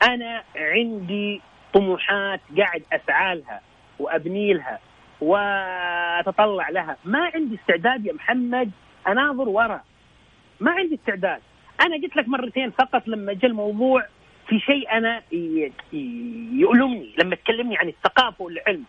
[0.03, 1.41] أنا عندي
[1.73, 3.61] طموحات قاعد أسعى لها
[3.99, 4.79] وأبني لها
[5.21, 6.97] وأتطلع لها.
[7.05, 8.71] ما عندي استعداد يا محمد
[9.07, 9.83] أناظر وراء
[10.59, 11.41] ما عندي استعداد.
[11.81, 14.05] أنا قلت لك مرتين فقط لما جاء الموضوع
[14.47, 15.21] في شيء أنا
[16.53, 18.83] يؤلمني لما تكلمني عن الثقافة والعلم.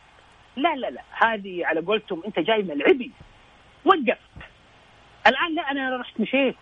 [0.57, 1.03] لا لا لا.
[1.11, 3.11] هذه على قولتهم أنت جاي ملعبي
[3.85, 4.19] وقف
[5.27, 6.57] الآن لا أنا رحت مشيت.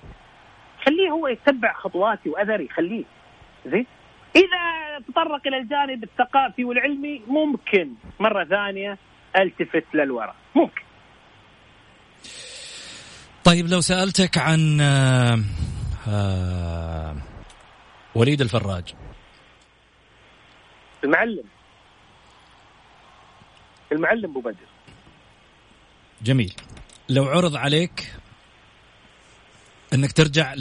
[0.87, 3.05] خليه هو يتبع خطواتي وأثري خليه.
[3.67, 3.87] زين؟
[4.37, 8.99] إذا تطرق إلى الجانب الثقافي والعلمي ممكن مرة ثانية
[9.37, 10.37] ألتفت للوراء.
[10.55, 10.83] ممكن.
[13.45, 15.39] طيب لو سألتك عن آه
[16.09, 17.17] آه
[18.15, 18.95] وليد الفراج.
[21.05, 21.45] المعلم.
[23.93, 24.67] المعلم أبو بدر.
[26.23, 26.55] جميل.
[27.09, 28.15] لو عرض عليك
[29.95, 30.55] إنك ترجع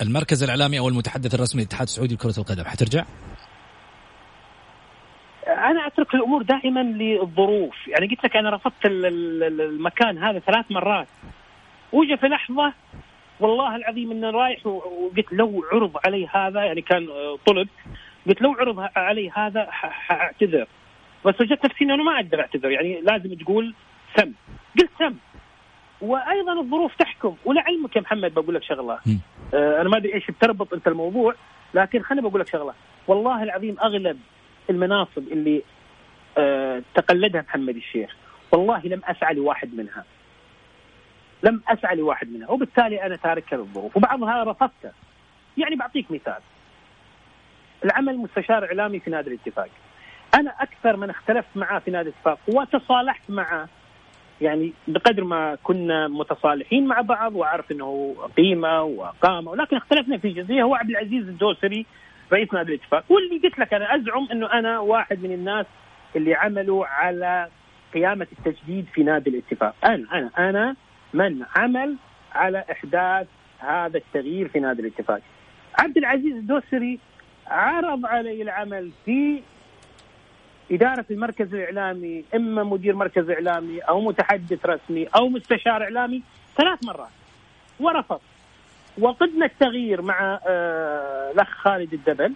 [0.00, 3.04] للمركز الإعلامي أو المتحدث الرسمي للاتحاد السعودي لكرة القدم حترجع؟
[5.46, 7.88] أنا أترك الأمور دائما للظروف.
[7.88, 11.08] يعني قلت لك أنا رفضت المكان هذا ثلاث مرات.
[11.92, 12.72] وجا في لحظة
[13.40, 17.08] والله العظيم اني رايح وقلت لو عرض علي هذا يعني كان
[17.46, 17.68] طلب
[18.26, 20.66] قلت لو عرض علي هذا حاعتذر.
[21.24, 23.74] بس وجدت نفسي إنه ما أقدر أعتذر يعني لازم تقول
[24.16, 24.32] سم.
[24.80, 25.14] قلت سم.
[26.00, 27.36] وأيضا الظروف تحكم.
[27.44, 28.98] ولعلمك يا محمد بقول لك شغلة.
[29.54, 31.34] آه أنا ما أدري إيش بتربط أنت الموضوع
[31.74, 32.74] لكن خليني بقول لك شغلة.
[33.08, 34.20] والله العظيم أغلب
[34.70, 35.62] المناصب اللي
[36.38, 38.16] آه تقلدها محمد الشيخ
[38.52, 40.04] والله لم أسعى لواحد منها.
[41.42, 44.90] لم أسعى لواحد منها وبالتالي أنا تاركها للظروف وبعضها رفضته
[45.56, 46.40] يعني بعطيك مثال.
[47.84, 49.68] العمل مستشار إعلامي في نادي الاتفاق.
[50.34, 53.68] أنا أكثر من اختلفت معاه في نادي الاتفاق وتصالحت معه.
[54.40, 60.62] يعني بقدر ما كنا متصالحين مع بعض وأعرف إنه قيمة وقامة ولكن اختلفنا في جزئية.
[60.62, 61.86] هو عبد العزيز الدوسري
[62.32, 63.04] رئيس نادي الاتفاق.
[63.08, 65.66] واللي قلت لك أنا أزعم إنه أنا واحد من الناس
[66.16, 67.48] اللي عملوا على
[67.94, 69.74] قيامة التجديد في نادي الاتفاق.
[69.84, 70.76] أنا أنا أنا
[71.14, 71.96] من عمل
[72.32, 73.26] على إحداث
[73.58, 75.20] هذا التغيير في نادي الاتفاق.
[75.78, 76.98] عبد العزيز الدوسري
[77.46, 79.42] عرض علي العمل في
[80.70, 86.22] إدارة المركز الإعلامي إما مدير مركز إعلامي أو متحدث رسمي أو مستشار إعلامي
[86.56, 87.10] ثلاث مرات.
[87.80, 88.20] ورفض.
[88.98, 92.34] وقدنا التغيير مع آه، الأخ خالد الدبل.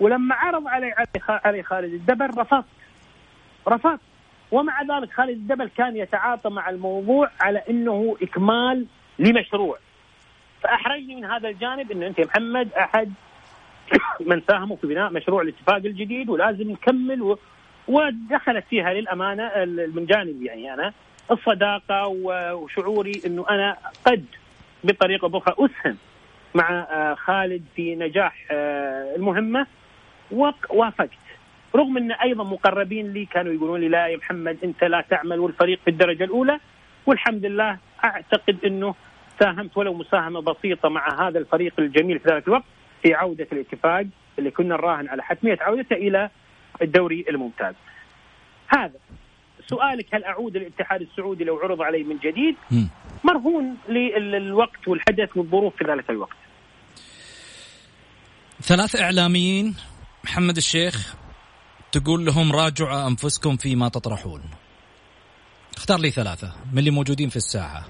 [0.00, 0.94] ولما عرض علي
[1.28, 2.64] علي خالد الدبل رفضت.
[3.68, 4.00] رفضت.
[4.54, 8.86] ومع ذلك خالد الدبل كان يتعاطى مع الموضوع على إنه إكمال
[9.18, 9.78] لمشروع.
[10.62, 13.12] فأحرجني من هذا الجانب انه أنت يا محمد أحد
[14.30, 17.38] من ساهموا في بناء مشروع الاتفاق الجديد ولازم نكمل و...
[17.88, 19.50] ودخلت فيها للأمانة
[19.94, 20.92] من جانبي يعني أنا
[21.30, 22.06] الصداقة
[22.54, 24.24] وشعوري إنه أنا قد
[24.84, 25.96] بطريقة أخرى أسهم
[26.54, 29.66] مع آه، خالد في نجاح آه، المهمة
[30.30, 31.23] ووافقت
[31.76, 35.80] رغم أن أيضا مقربين لي كانوا يقولون لي لا يا محمد أنت لا تعمل والفريق
[35.84, 36.60] في الدرجة الأولى
[37.06, 38.94] والحمد لله أعتقد أنه
[39.40, 42.64] ساهمت ولو مساهمة بسيطة مع هذا الفريق الجميل في ذلك الوقت
[43.02, 44.06] في عودة الاتفاق
[44.38, 46.30] اللي كنا نراهن على حتمية عودته إلى
[46.82, 47.74] الدوري الممتاز.
[48.68, 48.98] هذا
[49.66, 52.56] سؤالك هل أعود للاتحاد السعودي لو عرض علي من جديد؟
[53.24, 56.36] مرهون للوقت والحدث والظروف في ذلك الوقت.
[58.62, 59.76] ثلاث إعلاميين
[60.24, 61.23] محمد الشيخ
[61.94, 64.42] تقول لهم راجعوا أنفسكم فيما تطرحون.
[65.76, 67.84] اختار لي ثلاثة من اللي موجودين في الساحة.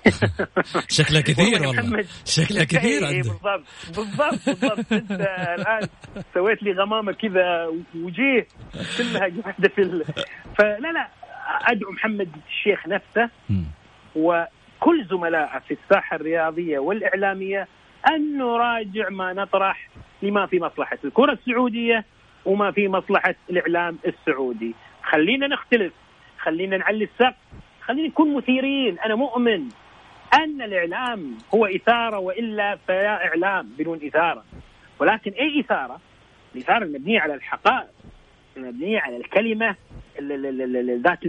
[0.98, 3.64] شكله كثير والله شكله كثير إيه بالضبط
[3.96, 4.92] بالضبط بالضبط.
[4.92, 5.10] أنت
[5.58, 5.88] الآن
[6.34, 8.46] سويت لي غمامة كذا وجيه
[8.98, 10.04] كلها قاعدة في ال...
[10.58, 11.08] فلا لا
[11.66, 13.30] أدعو محمد الشيخ نفسه
[14.16, 17.68] وكل زملائه في الساحة الرياضية والإعلامية
[18.08, 19.88] أن نراجع ما نطرح
[20.22, 22.04] لما في مصلحة الكرة السعودية
[22.44, 24.74] وما في مصلحة الإعلام السعودي.
[25.02, 25.92] خلينا نختلف.
[26.38, 27.36] خلينا نعلي السقف.
[27.80, 28.98] خلينا نكون مثيرين.
[28.98, 29.68] أنا مؤمن
[30.34, 34.44] أن الإعلام هو إثارة وإلا فلا إعلام بدون إثارة.
[34.98, 36.00] ولكن أي إثارة؟
[36.54, 37.90] الإثارة المبنية على الحقائق
[38.56, 39.76] المبنية على الكلمة
[41.02, 41.24] ذات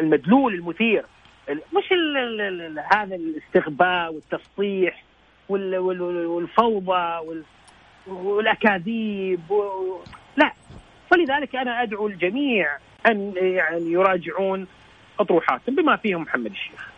[0.00, 1.04] المدلول المثير.
[1.50, 1.92] مش
[2.92, 5.04] هذا الاستغباء والتسطيح
[5.48, 7.18] والفوضى
[8.06, 9.40] والأكاذيب
[10.36, 10.52] لا.
[11.10, 12.66] فلذلك أنا أدعو الجميع
[13.10, 14.66] أن يعني يراجعون
[15.20, 16.88] أطروحاتهم بما فيهم محمد الشيخ.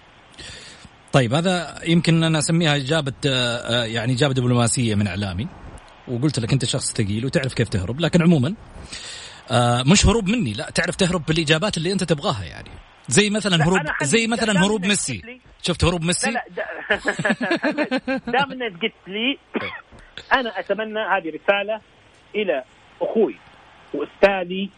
[1.13, 5.49] طيب هذا يمكن أنا أسميها إجابة آه، يعني إجابة دبلوماسية من إعلامي.
[6.09, 8.55] وقلت لك أنت شخص ثقيل وتعرف كيف تهرب لكن عموما
[9.51, 12.71] آه، مش هروب مني لا تعرف تهرب بالإجابات اللي أنت تبغاها يعني.
[13.09, 15.41] زي مثلا هروب زي مثلا هروب ميسي.
[15.63, 19.39] شفت هروب ميسي؟ لا لا دام انك قلت لي
[20.33, 21.81] أنا أتمنى هذه رسالة
[22.35, 22.65] إلى
[23.01, 23.37] أخوي
[23.95, 24.71] وأستاذي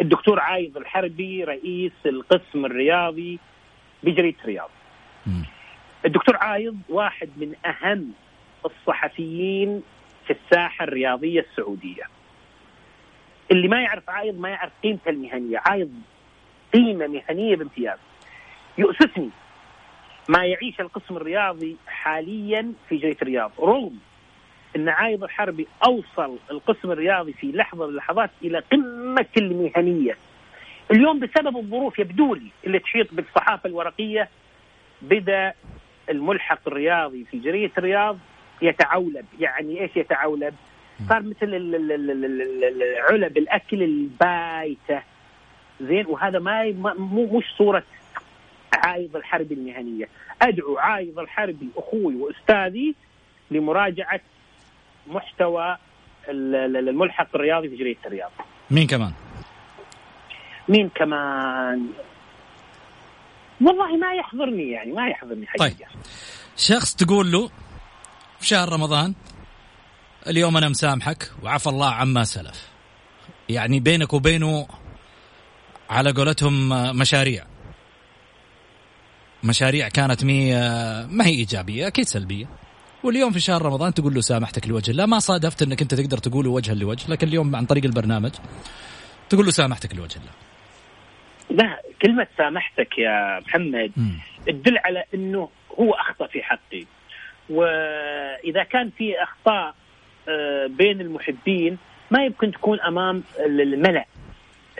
[0.00, 3.38] الدكتور عايض الحربي رئيس القسم الرياضي
[4.02, 4.70] بجريدة الرياض.
[6.04, 8.12] الدكتور عايض واحد من أهم
[8.64, 9.82] الصحفيين
[10.26, 12.02] في الساحة الرياضية السعودية.
[13.50, 15.90] اللي ما يعرف عايض ما يعرف قيمته المهنية، عايض
[16.74, 17.98] قيمة مهنية بامتياز.
[18.78, 19.30] يؤسفني
[20.28, 23.98] ما يعيش القسم الرياضي حاليا في جريدة الرياض رغم
[24.78, 30.16] إن عايض الحربي أوصل القسم الرياضي في لحظة من اللحظات إلى قمة المهنية.
[30.90, 34.28] اليوم بسبب الظروف يبدو لي اللي تحيط بالصحافة الورقية
[35.02, 35.52] بدأ
[36.10, 38.18] الملحق الرياضي في جريدة الرياض
[38.62, 40.54] يتعولب، يعني إيش يتعولب؟
[41.08, 41.54] صار مثل
[43.10, 45.02] علب الأكل البايتة
[45.80, 47.82] زين وهذا ما مو مش صورة
[48.72, 50.08] عايض الحربي المهنية،
[50.42, 52.94] أدعو عايض الحربي أخوي وأستاذي
[53.50, 54.20] لمراجعة
[55.08, 55.76] محتوى
[56.28, 58.30] الملحق الرياضي في جريدة الرياض.
[58.70, 59.12] مين كمان؟
[60.68, 61.88] مين كمان؟
[63.60, 65.68] والله ما يحضرني يعني ما يحضرني حقيقة.
[65.68, 65.88] طيب
[66.56, 67.50] شخص تقول له
[68.38, 69.14] في شهر رمضان
[70.26, 72.68] اليوم أنا مسامحك وعفى الله عما سلف.
[73.48, 74.68] يعني بينك وبينه
[75.90, 77.44] على قولتهم مشاريع.
[79.44, 80.54] مشاريع كانت مي
[81.06, 82.46] ما هي إيجابية أكيد سلبية.
[83.04, 86.50] واليوم في شهر رمضان تقول له سامحتك لوجه الله ما صادفت إنك أنت تقدر تقوله
[86.50, 88.30] وجها لوجه لكن اليوم عن طريق البرنامج
[89.28, 90.30] تقول له سامحتك لوجه الله
[91.50, 93.92] لا كلمة سامحتك يا محمد
[94.46, 95.48] تدل على إنه
[95.80, 96.84] هو أخطأ في حقي.
[97.50, 99.74] وإذا كان في أخطاء
[100.28, 101.78] آه، بين المحبين
[102.10, 104.04] ما يمكن تكون أمام الملأ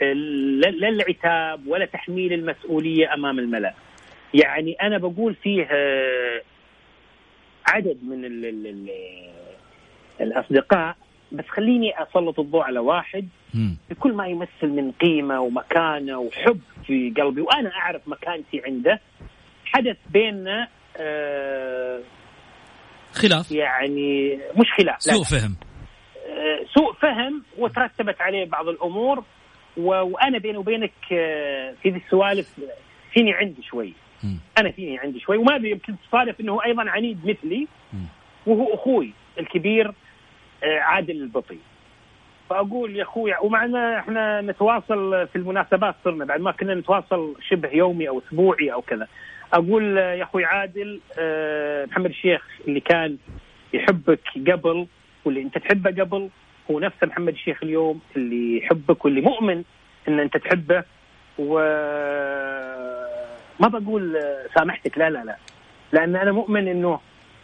[0.01, 3.73] لا العتاب ولا تحميل المسؤولية أمام الملأ.
[4.33, 6.41] يعني أنا بقول فيه آه،
[7.69, 8.89] عدد من ال ال ال
[10.21, 10.95] الأصدقاء
[11.31, 13.27] بس خليني أسلط الضوء على واحد.
[13.89, 18.99] بكل ما يمثل من قيمة ومكانة وحب في قلبي وأنا أعرف مكانتي عنده
[19.65, 20.67] حدث بيننا
[20.97, 21.99] آه
[23.13, 23.51] خلاف.
[23.51, 25.55] يعني مش خلاف سوء فهم.
[26.29, 29.23] آه سوء فهم وترتبت عليه بعض الأمور
[29.77, 32.59] وأنا بيني وبينك آه في ذي السوالف
[33.13, 33.93] فيني عندي شوي.
[34.57, 37.67] أنا فيني عندي شوي وما يمكن تصادف إنه أيضا عنيد مثلي.
[38.45, 39.93] وهو أخوي الكبير
[40.63, 41.57] آه، عادل البطي.
[42.49, 48.09] فأقول يا أخوي ومعنا إحنا نتواصل في المناسبات صرنا بعد ما كنا نتواصل شبه يومي
[48.09, 49.07] أو أسبوعي أو كذا.
[49.53, 53.17] أقول يا أخوي عادل آه، محمد الشيخ اللي كان
[53.73, 54.19] يحبك
[54.51, 54.87] قبل
[55.25, 56.29] واللي أنت تحبه قبل
[56.71, 59.63] هو نفسه محمد الشيخ اليوم اللي يحبك واللي مؤمن
[60.07, 60.83] إن أنت تحبه.
[61.39, 61.59] و
[63.59, 64.19] ما بقول
[64.55, 64.97] سامحتك.
[64.97, 65.37] لا لا لا.
[65.91, 66.99] لأن أنا مؤمن إنه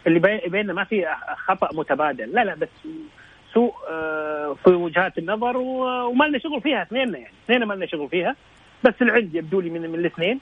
[0.07, 1.05] اللي بيننا ما في
[1.47, 2.31] خطأ متبادل.
[2.31, 2.69] لا لا بس
[3.53, 7.33] سوء آه، في وجهات النظر وما لنا شغل فيها اثنيننا يعني.
[7.45, 8.35] اثنيننا ما لنا شغل فيها.
[8.83, 10.39] بس العند يبدو لي من, من الاثنين.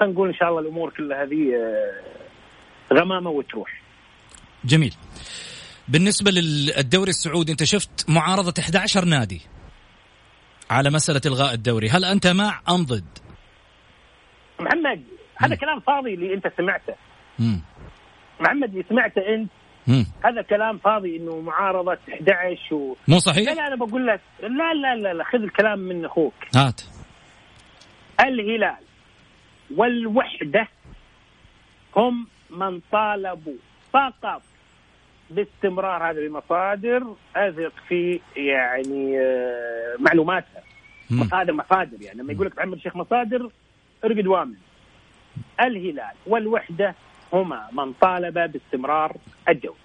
[0.00, 3.82] فنقول إن شاء الله الأمور كلها هذه آه، غمامة وتروح.
[4.64, 4.94] جميل.
[5.88, 9.40] بالنسبة للدوري السعودي أنت شفت معارضة 11 نادي
[10.70, 11.88] على مسألة إلغاء الدوري.
[11.88, 13.21] هل أنت مع أم ضد؟
[14.62, 15.02] محمد
[15.36, 16.94] هذا كلام فاضي اللي أنت سمعته.
[17.38, 17.60] مم.
[18.40, 19.50] محمد اللي سمعته أنت
[19.86, 20.06] مم.
[20.24, 22.96] هذا كلام فاضي إنه معارضة 11 و...
[23.08, 26.34] مو صحيح؟ لا لا أنا بقول لك لا لا لا, لا خذ الكلام من أخوك.
[26.56, 26.80] هات.
[28.20, 28.76] الهلال
[29.76, 30.68] والوحدة
[31.96, 33.56] هم من طالبوا
[33.92, 34.42] فقط
[35.30, 40.62] باستمرار هذه المصادر أثق في يعني آه، معلوماتها.
[41.10, 42.18] مصادر مصادر يعني.
[42.22, 43.50] لما يقول لك محمد الشيخ مصادر
[44.04, 44.54] ارقد وامن
[45.60, 46.94] الهلال والوحدة
[47.32, 49.16] هما من طالب باستمرار
[49.48, 49.78] الدوري.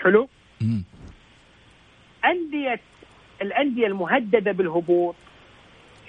[0.00, 0.28] حلو؟
[2.24, 2.80] أندية
[3.42, 5.14] الأندية المهددة بالهبوط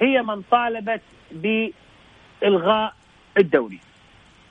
[0.01, 1.01] هي من طالبت
[1.32, 2.95] بإلغاء
[3.38, 3.80] الدوري.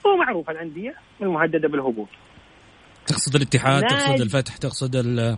[0.06, 2.08] هو معروف الأندية المهددة بالهبوط.
[3.06, 5.36] تقصد الاتحاد تقصد الفتح تقصد ال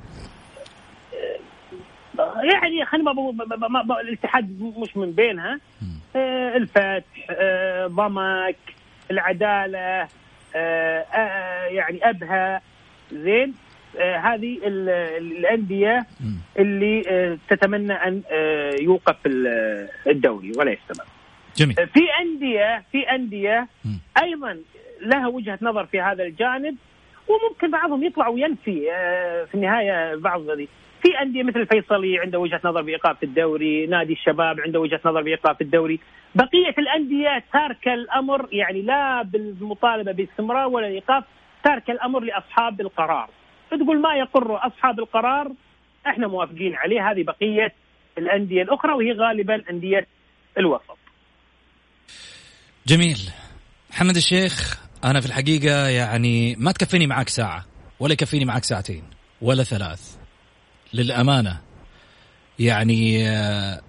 [2.53, 5.61] يعني خلينا ما الاتحاد مش من بينها.
[6.57, 8.57] الفتح آه ضمك
[9.11, 10.09] العدالة
[10.57, 11.05] آه
[11.69, 12.61] يعني ابها
[13.13, 13.55] زين؟
[13.99, 16.07] آه هذه الأندية
[16.59, 19.17] اللي آه تتمنى أن آه يوقف
[20.07, 21.07] الدوري ولا يستمر.
[21.57, 21.75] جميل.
[21.75, 23.69] في أندية في أندية
[24.23, 24.57] أيضا
[25.01, 26.77] لها وجهة نظر في هذا الجانب
[27.29, 30.41] وممكن بعضهم يطلع وينفي آه في النهاية بعض
[31.03, 35.61] في أندية مثل الفيصلي عنده وجهة نظر بايقاف الدوري، نادي الشباب عنده وجهة نظر بايقاف
[35.61, 36.01] الدوري،
[36.35, 41.25] بقية الأندية تارك الأمر يعني لا بالمطالبة باستمرار ولا الإيقاف،
[41.65, 43.31] تارك الأمر لأصحاب القرار.
[43.71, 45.53] فتقول ما يقر أصحاب القرار
[46.07, 47.73] إحنا موافقين عليه هذه بقية
[48.19, 50.07] الأندية الأخرى وهي غالبا أندية
[50.59, 50.99] الوسط.
[52.87, 53.19] جميل.
[53.91, 57.65] محمد الشيخ أنا في الحقيقة يعني ما تكفيني معك ساعة
[58.01, 59.03] ولا يكفيني معك ساعتين
[59.43, 60.26] ولا ثلاث
[60.97, 61.61] للأمانة.
[62.59, 63.81] يعني آه،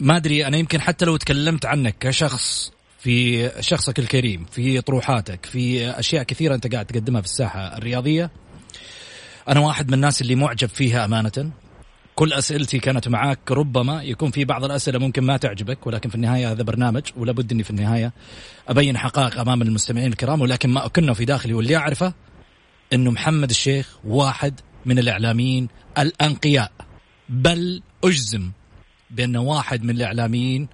[0.00, 5.90] ما أدري أنا يمكن حتى لو تكلمت عنك كشخص في شخصك الكريم في طروحاتك في
[5.90, 8.30] أشياء كثيرة أنت قاعد تقدمها في الساحة الرياضية
[9.48, 11.50] أنا واحد من الناس اللي معجب فيها أمانة.
[12.14, 16.52] كل أسئلتي كانت معاك ربما يكون في بعض الأسئلة ممكن ما تعجبك ولكن في النهاية
[16.52, 18.12] هذا برنامج ولا بد إني في النهاية
[18.68, 22.14] أبين حقائق أمام المستمعين الكرام ولكن ما أكنه في داخلي واللي أعرفه
[22.92, 25.68] إنه محمد الشيخ واحد من الإعلاميين
[25.98, 26.72] الأنقياء
[27.28, 28.50] بل أجزم
[29.10, 30.68] بانه واحد من الإعلاميين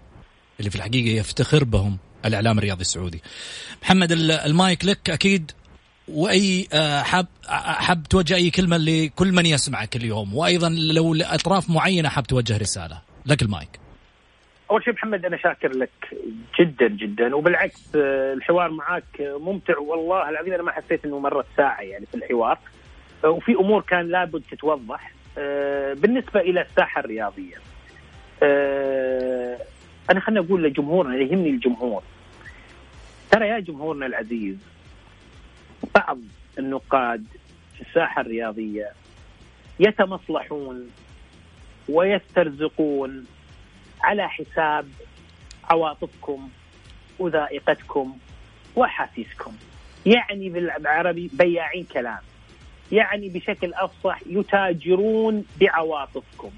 [0.60, 3.22] اللي في الحقيقة يفتخر بهم الإعلام الرياضي السعودي.
[3.82, 5.52] محمد المايك لك أكيد
[6.08, 12.08] وأي آه، حاب حاب توجه أي كلمة لكل من يسمعك اليوم وأيضا لو لأطراف معينة
[12.08, 13.68] حاب توجه رسالة لك المايك
[14.70, 15.90] أول شيء محمد أنا شاكر لك
[16.60, 21.80] جدا جدا وبالعكس آه، الحوار معك ممتع والله العظيم أنا ما حسيت إنه مرت ساعة
[21.80, 22.77] يعني في الحوار آه،
[23.24, 25.12] وفي أمور كان لابد تتوضح
[25.94, 27.56] بالنسبة إلى الساحة الرياضية.
[30.10, 32.02] أنا خليني أقول لجمهورنا يهمني الجمهور.
[33.30, 34.56] ترى يا جمهورنا العزيز
[35.94, 36.18] بعض
[36.58, 37.26] النقاد
[37.74, 38.90] في الساحة الرياضية
[39.80, 40.90] يتمصلحون
[41.88, 43.26] ويسترزقون
[44.00, 44.88] على حساب
[45.64, 46.48] عواطفكم
[47.18, 48.18] وذائقتكم
[48.76, 49.52] وأحاسيسكم.
[50.06, 52.18] يعني بالعربي بياعين كلام.
[52.92, 56.50] يعني بشكل أفصح يتاجرون بعواطفكم.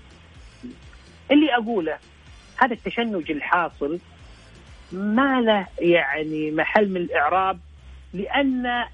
[1.31, 1.99] اللي أقوله
[2.57, 3.99] هذا التشنج الحاصل
[4.93, 7.59] ما له يعني محل من الإعراب
[8.14, 8.85] لأن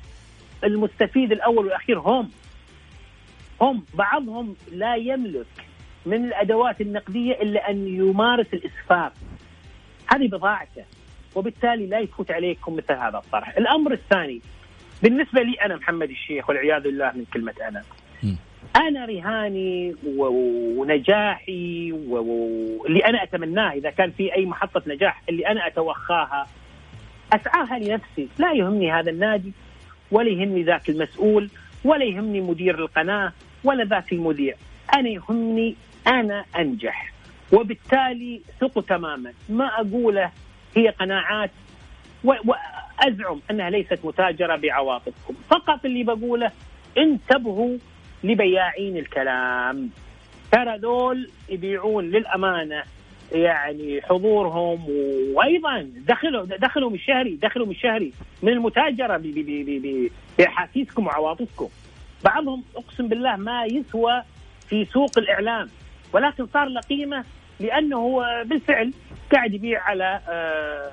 [0.64, 2.30] المستفيد الأول والأخير هم.
[3.60, 5.46] هم بعضهم لا يملك
[6.06, 9.12] من الأدوات النقدية إلا أن يمارس الاسفاف
[10.06, 10.84] هذه بضاعته
[11.34, 13.56] وبالتالي لا يفوت عليكم مثل هذا الطرح.
[13.56, 14.40] الأمر الثاني
[15.02, 17.82] بالنسبة لي أنا محمد الشيخ والعياذ بالله من كلمة أنا.
[18.76, 19.94] أنا رهاني
[20.76, 26.46] ونجاحي واللي أنا أتمناه إذا كان في أي محطة نجاح اللي أنا أتوخاها.
[27.32, 28.28] أسعاها لنفسي.
[28.38, 29.52] لا يهمني هذا النادي
[30.10, 31.50] ولا يهمني ذاك المسؤول
[31.84, 33.32] ولا يهمني مدير القناة
[33.64, 34.54] ولا ذاك المذيع.
[34.94, 35.76] أنا يهمني
[36.06, 37.12] أنا أنجح.
[37.52, 39.32] وبالتالي ثقوا تماما.
[39.48, 40.30] ما أقوله
[40.76, 41.50] هي قناعات.
[43.04, 45.34] وازعم أنها ليست متاجرة بعواطفكم.
[45.50, 46.50] فقط اللي بقوله
[46.98, 47.78] انتبهوا
[48.24, 49.90] لبياعين الكلام.
[50.52, 52.82] ترى دول يبيعون للأمانة
[53.32, 54.84] يعني حضورهم
[55.34, 59.22] وأيضا دخلهم دخلهم الشهري دخلهم الشهري من المتاجرة
[60.38, 61.68] بإحاسيسكم وعواطفكم.
[62.24, 64.22] بعضهم أقسم بالله ما يسوى
[64.68, 65.68] في سوق الإعلام
[66.12, 67.24] ولكن صار له قيمة
[67.60, 68.92] لأنه هو بالفعل
[69.32, 70.90] قاعد يبيع على آه،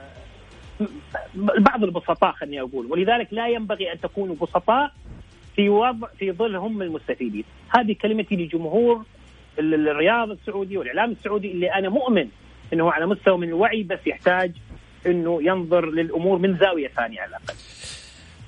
[1.36, 4.92] بعض البسطاء خليني أقول ولذلك لا ينبغي أن تكونوا بسطاء
[5.56, 9.04] في وضع في ظل هم المستفيدين هذه كلمتي لجمهور
[9.60, 12.28] الرياض السعودي والإعلام السعودي اللي أنا مؤمن
[12.74, 14.52] إنه على مستوى من الوعي بس يحتاج
[15.06, 17.54] إنه ينظر للأمور من زاوية ثانية على الأقل.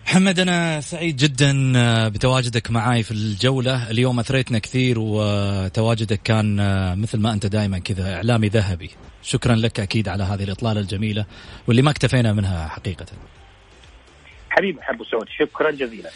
[0.06, 6.96] محمد أنا سعيد جدا آه، بتواجدك معاي في الجولة، اليوم أثريتنا كثير وتواجدك كان آه،
[6.96, 8.90] مثل ما أنت دائما كذا إعلامي ذهبي.
[9.26, 11.26] شكرا لك أكيد على هذه الإطلالة الجميلة
[11.68, 13.06] واللي ما اكتفينا منها حقيقة.
[14.50, 16.10] حبيبي ابو سعود شكرا جزيلا.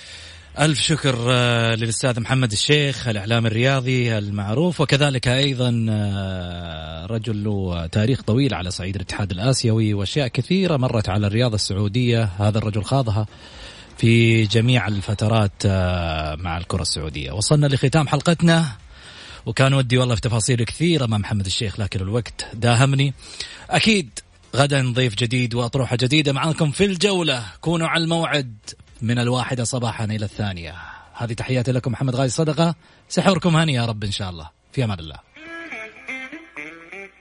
[0.60, 8.22] ألف شكر آه، للأستاذ محمد الشيخ الإعلام الرياضي المعروف وكذلك أيضا آه، رجل له تاريخ
[8.22, 13.26] طويل على صعيد الاتحاد الآسيوي وأشياء كثيرة مرت على الرياضة السعودية هذا الرجل خاضها
[13.97, 18.66] في جميع الفترات آه، مع الكرة السعودية وصلنا لختام حلقتنا
[19.45, 23.13] وكان ودي والله في تفاصيل كثيرة مع محمد الشيخ لكن الوقت داهمني.
[23.69, 24.19] أكيد
[24.55, 27.45] غدا ضيف جديد وأطروحة جديدة معكم في الجولة.
[27.61, 28.57] كونوا على الموعد
[29.01, 30.75] من الواحدة صباحا إلى الثانية.
[31.13, 32.75] هذه تحياتي لكم محمد غازي صدقة.
[33.09, 34.49] سحوركم هني يا رب إن شاء الله.
[34.71, 35.28] في أمان الله.